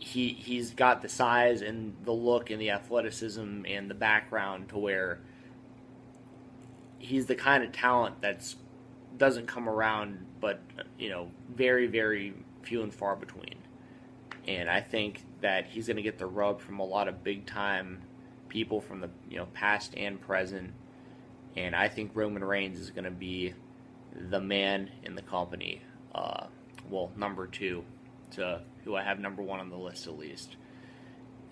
he 0.00 0.28
he's 0.30 0.72
got 0.72 1.02
the 1.02 1.08
size 1.08 1.60
and 1.60 1.94
the 2.04 2.12
look 2.12 2.50
and 2.50 2.60
the 2.60 2.70
athleticism 2.70 3.64
and 3.68 3.90
the 3.90 3.94
background 3.94 4.70
to 4.70 4.78
where 4.78 5.20
he's 6.98 7.26
the 7.26 7.34
kind 7.34 7.62
of 7.62 7.70
talent 7.72 8.20
that's 8.20 8.56
doesn't 9.18 9.46
come 9.46 9.68
around 9.68 10.24
but 10.40 10.60
you 10.98 11.10
know 11.10 11.30
very 11.54 11.86
very 11.86 12.32
few 12.62 12.82
and 12.82 12.94
far 12.94 13.14
between 13.14 13.54
and 14.50 14.68
i 14.68 14.80
think 14.80 15.24
that 15.40 15.66
he's 15.66 15.86
going 15.86 15.96
to 15.96 16.02
get 16.02 16.18
the 16.18 16.26
rub 16.26 16.60
from 16.60 16.78
a 16.78 16.84
lot 16.84 17.08
of 17.08 17.24
big 17.24 17.46
time 17.46 18.00
people 18.48 18.80
from 18.80 19.00
the 19.00 19.08
you 19.28 19.36
know 19.36 19.46
past 19.54 19.94
and 19.96 20.20
present 20.20 20.72
and 21.56 21.74
i 21.74 21.88
think 21.88 22.10
roman 22.14 22.42
reigns 22.42 22.78
is 22.78 22.90
going 22.90 23.04
to 23.04 23.10
be 23.10 23.54
the 24.30 24.40
man 24.40 24.90
in 25.04 25.14
the 25.14 25.22
company 25.22 25.80
uh, 26.14 26.46
well 26.90 27.10
number 27.16 27.46
two 27.46 27.84
to 28.32 28.60
who 28.84 28.96
I 28.96 29.02
have 29.02 29.18
number 29.18 29.42
one 29.42 29.60
on 29.60 29.70
the 29.70 29.76
list 29.76 30.06
at 30.06 30.18
least. 30.18 30.56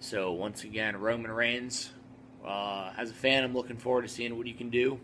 So 0.00 0.32
once 0.32 0.64
again, 0.64 0.96
Roman 0.96 1.30
Reigns. 1.30 1.90
Uh, 2.44 2.92
as 2.96 3.11
a 3.11 3.14
fan, 3.14 3.42
I'm 3.42 3.52
looking 3.52 3.76
forward 3.76 4.02
to 4.02 4.08
seeing 4.08 4.37
what 4.37 4.46
he 4.46 4.52
can 4.52 4.70
do 4.70 5.00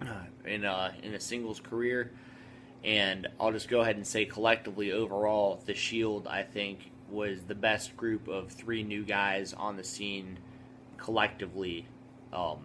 uh, 0.00 0.22
in 0.44 0.64
uh, 0.64 0.92
in 1.02 1.14
a 1.14 1.20
singles 1.20 1.60
career. 1.60 2.12
And 2.82 3.26
I'll 3.38 3.52
just 3.52 3.68
go 3.68 3.80
ahead 3.80 3.96
and 3.96 4.06
say 4.06 4.24
collectively, 4.24 4.92
overall, 4.92 5.60
the 5.66 5.74
Shield 5.74 6.26
I 6.26 6.44
think 6.44 6.89
was 7.10 7.42
the 7.44 7.54
best 7.54 7.96
group 7.96 8.28
of 8.28 8.50
three 8.50 8.82
new 8.82 9.04
guys 9.04 9.52
on 9.52 9.76
the 9.76 9.84
scene 9.84 10.38
collectively 10.96 11.86
um, 12.32 12.64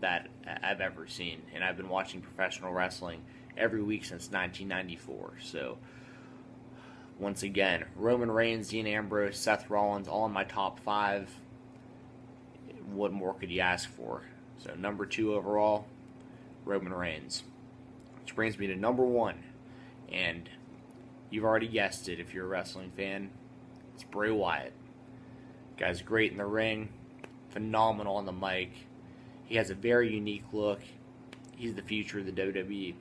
that 0.00 0.28
I've 0.62 0.80
ever 0.80 1.06
seen. 1.06 1.42
And 1.54 1.64
I've 1.64 1.76
been 1.76 1.88
watching 1.88 2.20
professional 2.20 2.72
wrestling 2.72 3.22
every 3.56 3.82
week 3.82 4.04
since 4.04 4.30
1994. 4.30 5.34
So 5.42 5.78
once 7.18 7.42
again, 7.42 7.86
Roman 7.96 8.30
Reigns, 8.30 8.68
Dean 8.68 8.86
Ambrose, 8.86 9.38
Seth 9.38 9.70
Rollins, 9.70 10.06
all 10.06 10.26
in 10.26 10.32
my 10.32 10.44
top 10.44 10.80
five. 10.80 11.30
What 12.92 13.12
more 13.12 13.32
could 13.32 13.50
you 13.50 13.60
ask 13.60 13.88
for? 13.88 14.22
So, 14.58 14.74
number 14.74 15.06
two 15.06 15.34
overall, 15.34 15.86
Roman 16.64 16.92
Reigns. 16.92 17.42
Which 18.20 18.34
brings 18.34 18.58
me 18.58 18.66
to 18.66 18.76
number 18.76 19.04
one. 19.04 19.42
And 20.12 20.48
you've 21.30 21.44
already 21.44 21.68
guessed 21.68 22.08
it 22.08 22.20
if 22.20 22.34
you're 22.34 22.44
a 22.44 22.48
wrestling 22.48 22.92
fan. 22.94 23.30
It's 23.96 24.04
Bray 24.04 24.30
Wyatt. 24.30 24.74
Guy's 25.78 26.02
great 26.02 26.30
in 26.30 26.36
the 26.36 26.44
ring, 26.44 26.90
phenomenal 27.48 28.16
on 28.16 28.26
the 28.26 28.32
mic. 28.32 28.70
He 29.46 29.56
has 29.56 29.70
a 29.70 29.74
very 29.74 30.12
unique 30.12 30.44
look. 30.52 30.80
He's 31.56 31.74
the 31.74 31.80
future 31.80 32.18
of 32.18 32.26
the 32.26 32.32
WWE. 32.32 32.94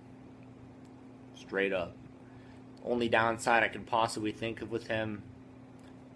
Straight 1.36 1.74
up. 1.74 1.98
Only 2.82 3.10
downside 3.10 3.62
I 3.62 3.68
could 3.68 3.86
possibly 3.86 4.32
think 4.32 4.62
of 4.62 4.72
with 4.72 4.88
him, 4.88 5.22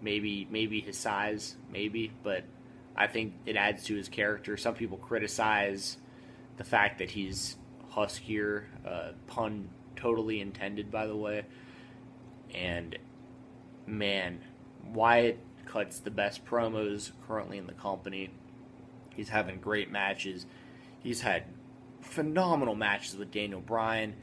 maybe 0.00 0.48
maybe 0.50 0.80
his 0.80 0.96
size, 0.96 1.56
maybe, 1.70 2.10
but 2.22 2.44
I 2.96 3.06
think 3.06 3.34
it 3.44 3.56
adds 3.56 3.84
to 3.84 3.96
his 3.96 4.08
character. 4.08 4.56
Some 4.56 4.76
people 4.76 4.96
criticize 4.96 5.98
the 6.56 6.64
fact 6.64 7.00
that 7.00 7.10
he's 7.10 7.58
huskier, 7.90 8.64
uh, 8.86 9.10
pun 9.26 9.68
totally 9.94 10.40
intended, 10.40 10.90
by 10.90 11.06
the 11.06 11.16
way. 11.16 11.44
And 12.54 12.96
man, 13.86 14.40
Wyatt 14.92 15.38
cuts 15.66 16.00
the 16.00 16.10
best 16.10 16.44
promos 16.44 17.12
currently 17.26 17.58
in 17.58 17.66
the 17.66 17.72
company. 17.72 18.30
He's 19.14 19.28
having 19.28 19.58
great 19.60 19.90
matches. 19.90 20.46
He's 21.00 21.20
had 21.20 21.44
phenomenal 22.00 22.74
matches 22.74 23.16
with 23.16 23.30
Daniel 23.30 23.60
Bryan 23.60 24.14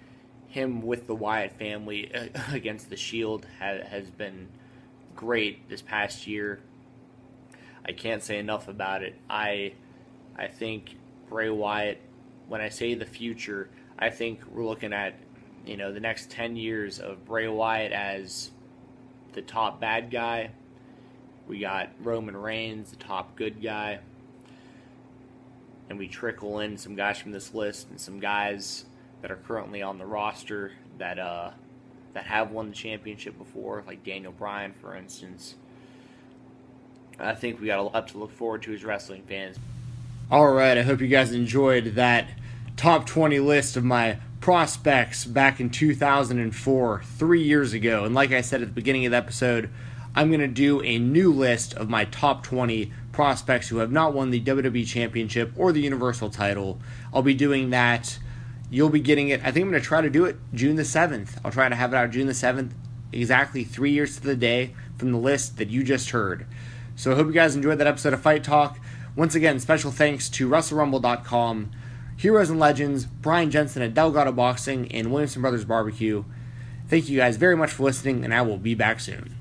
him 0.47 0.81
with 0.81 1.07
the 1.07 1.15
Wyatt 1.15 1.51
family 1.53 2.13
uh, 2.13 2.27
against 2.51 2.89
the 2.89 2.97
Shield 2.97 3.45
has 3.59 4.09
been 4.09 4.47
great 5.15 5.69
this 5.69 5.81
past 5.81 6.27
year. 6.27 6.59
I 7.85 7.91
can't 7.91 8.23
say 8.23 8.37
enough 8.37 8.67
about 8.67 9.03
it. 9.03 9.15
I 9.29 9.73
I 10.37 10.47
think 10.47 10.95
Bray 11.29 11.49
Wyatt. 11.49 12.01
When 12.47 12.61
I 12.61 12.69
say 12.69 12.93
the 12.93 13.05
future, 13.05 13.69
I 13.99 14.09
think 14.09 14.41
we're 14.49 14.65
looking 14.65 14.93
at 14.93 15.15
you 15.65 15.77
know 15.77 15.91
the 15.91 15.99
next 15.99 16.31
ten 16.31 16.55
years 16.55 16.99
of 16.99 17.25
Bray 17.25 17.47
Wyatt 17.47 17.91
as 17.91 18.51
the 19.33 19.41
top 19.41 19.79
bad 19.79 20.11
guy. 20.11 20.51
We 21.47 21.59
got 21.59 21.89
Roman 22.01 22.35
Reigns, 22.35 22.91
the 22.91 22.97
top 22.97 23.35
good 23.35 23.61
guy. 23.61 23.99
And 25.89 25.97
we 25.97 26.07
trickle 26.07 26.59
in 26.59 26.77
some 26.77 26.95
guys 26.95 27.17
from 27.17 27.31
this 27.31 27.53
list 27.53 27.89
and 27.89 27.99
some 27.99 28.19
guys 28.19 28.85
that 29.21 29.31
are 29.31 29.37
currently 29.37 29.81
on 29.81 29.97
the 29.97 30.05
roster 30.05 30.73
that 30.97 31.17
uh, 31.17 31.51
that 32.13 32.25
have 32.25 32.51
won 32.51 32.69
the 32.69 32.75
championship 32.75 33.37
before, 33.37 33.83
like 33.87 34.03
Daniel 34.03 34.31
Bryan, 34.31 34.73
for 34.81 34.95
instance. 34.95 35.55
I 37.19 37.33
think 37.33 37.59
we 37.59 37.67
got 37.67 37.79
a 37.79 37.83
lot 37.83 38.07
to 38.09 38.17
look 38.17 38.31
forward 38.31 38.63
to 38.63 38.73
as 38.73 38.83
wrestling 38.83 39.23
fans. 39.27 39.57
All 40.29 40.51
right, 40.51 40.77
I 40.77 40.81
hope 40.81 40.99
you 40.99 41.07
guys 41.07 41.31
enjoyed 41.31 41.95
that 41.95 42.27
top 42.75 43.05
20 43.05 43.39
list 43.39 43.77
of 43.77 43.83
my 43.83 44.17
prospects 44.39 45.25
back 45.25 45.59
in 45.59 45.69
2004, 45.69 47.01
three 47.03 47.43
years 47.43 47.73
ago. 47.73 48.05
And 48.05 48.15
like 48.15 48.31
I 48.31 48.41
said 48.41 48.61
at 48.61 48.69
the 48.69 48.73
beginning 48.73 49.05
of 49.05 49.11
the 49.11 49.17
episode, 49.17 49.69
I'm 50.15 50.29
going 50.29 50.39
to 50.39 50.47
do 50.47 50.81
a 50.81 50.97
new 50.97 51.31
list 51.31 51.73
of 51.75 51.89
my 51.89 52.05
top 52.05 52.43
20 52.43 52.91
prospects 53.11 53.67
who 53.67 53.77
have 53.77 53.91
not 53.91 54.13
won 54.13 54.31
the 54.31 54.41
WWE 54.41 54.85
Championship 54.87 55.51
or 55.55 55.71
the 55.71 55.81
Universal 55.81 56.31
title. 56.31 56.79
I'll 57.13 57.21
be 57.21 57.33
doing 57.33 57.69
that. 57.71 58.19
You'll 58.69 58.89
be 58.89 58.99
getting 58.99 59.29
it. 59.29 59.41
I 59.41 59.51
think 59.51 59.65
I'm 59.65 59.69
going 59.71 59.81
to 59.81 59.87
try 59.87 60.01
to 60.01 60.09
do 60.09 60.25
it 60.25 60.37
June 60.53 60.75
the 60.75 60.83
7th. 60.83 61.39
I'll 61.43 61.51
try 61.51 61.69
to 61.69 61.75
have 61.75 61.93
it 61.93 61.97
out 61.97 62.11
June 62.11 62.27
the 62.27 62.33
7th, 62.33 62.71
exactly 63.11 63.63
three 63.63 63.91
years 63.91 64.15
to 64.17 64.23
the 64.23 64.35
day 64.35 64.73
from 64.97 65.11
the 65.11 65.17
list 65.17 65.57
that 65.57 65.69
you 65.69 65.83
just 65.83 66.09
heard. 66.09 66.45
So 66.95 67.11
I 67.11 67.15
hope 67.15 67.27
you 67.27 67.33
guys 67.33 67.55
enjoyed 67.55 67.77
that 67.77 67.87
episode 67.87 68.13
of 68.13 68.21
Fight 68.21 68.43
Talk. 68.43 68.79
Once 69.15 69.35
again, 69.35 69.59
special 69.59 69.91
thanks 69.91 70.29
to 70.29 70.49
WrestleRumble.com, 70.49 71.71
Heroes 72.17 72.49
and 72.49 72.59
Legends, 72.59 73.05
Brian 73.05 73.51
Jensen 73.51 73.83
at 73.83 73.93
Delgado 73.93 74.31
Boxing, 74.31 74.91
and 74.91 75.11
Williamson 75.11 75.43
Brothers 75.43 75.65
Barbecue. 75.65 76.23
Thank 76.89 77.09
you 77.09 77.17
guys 77.17 77.37
very 77.37 77.55
much 77.55 77.71
for 77.71 77.83
listening, 77.83 78.25
and 78.25 78.33
I 78.33 78.41
will 78.41 78.57
be 78.57 78.73
back 78.73 78.99
soon. 78.99 79.35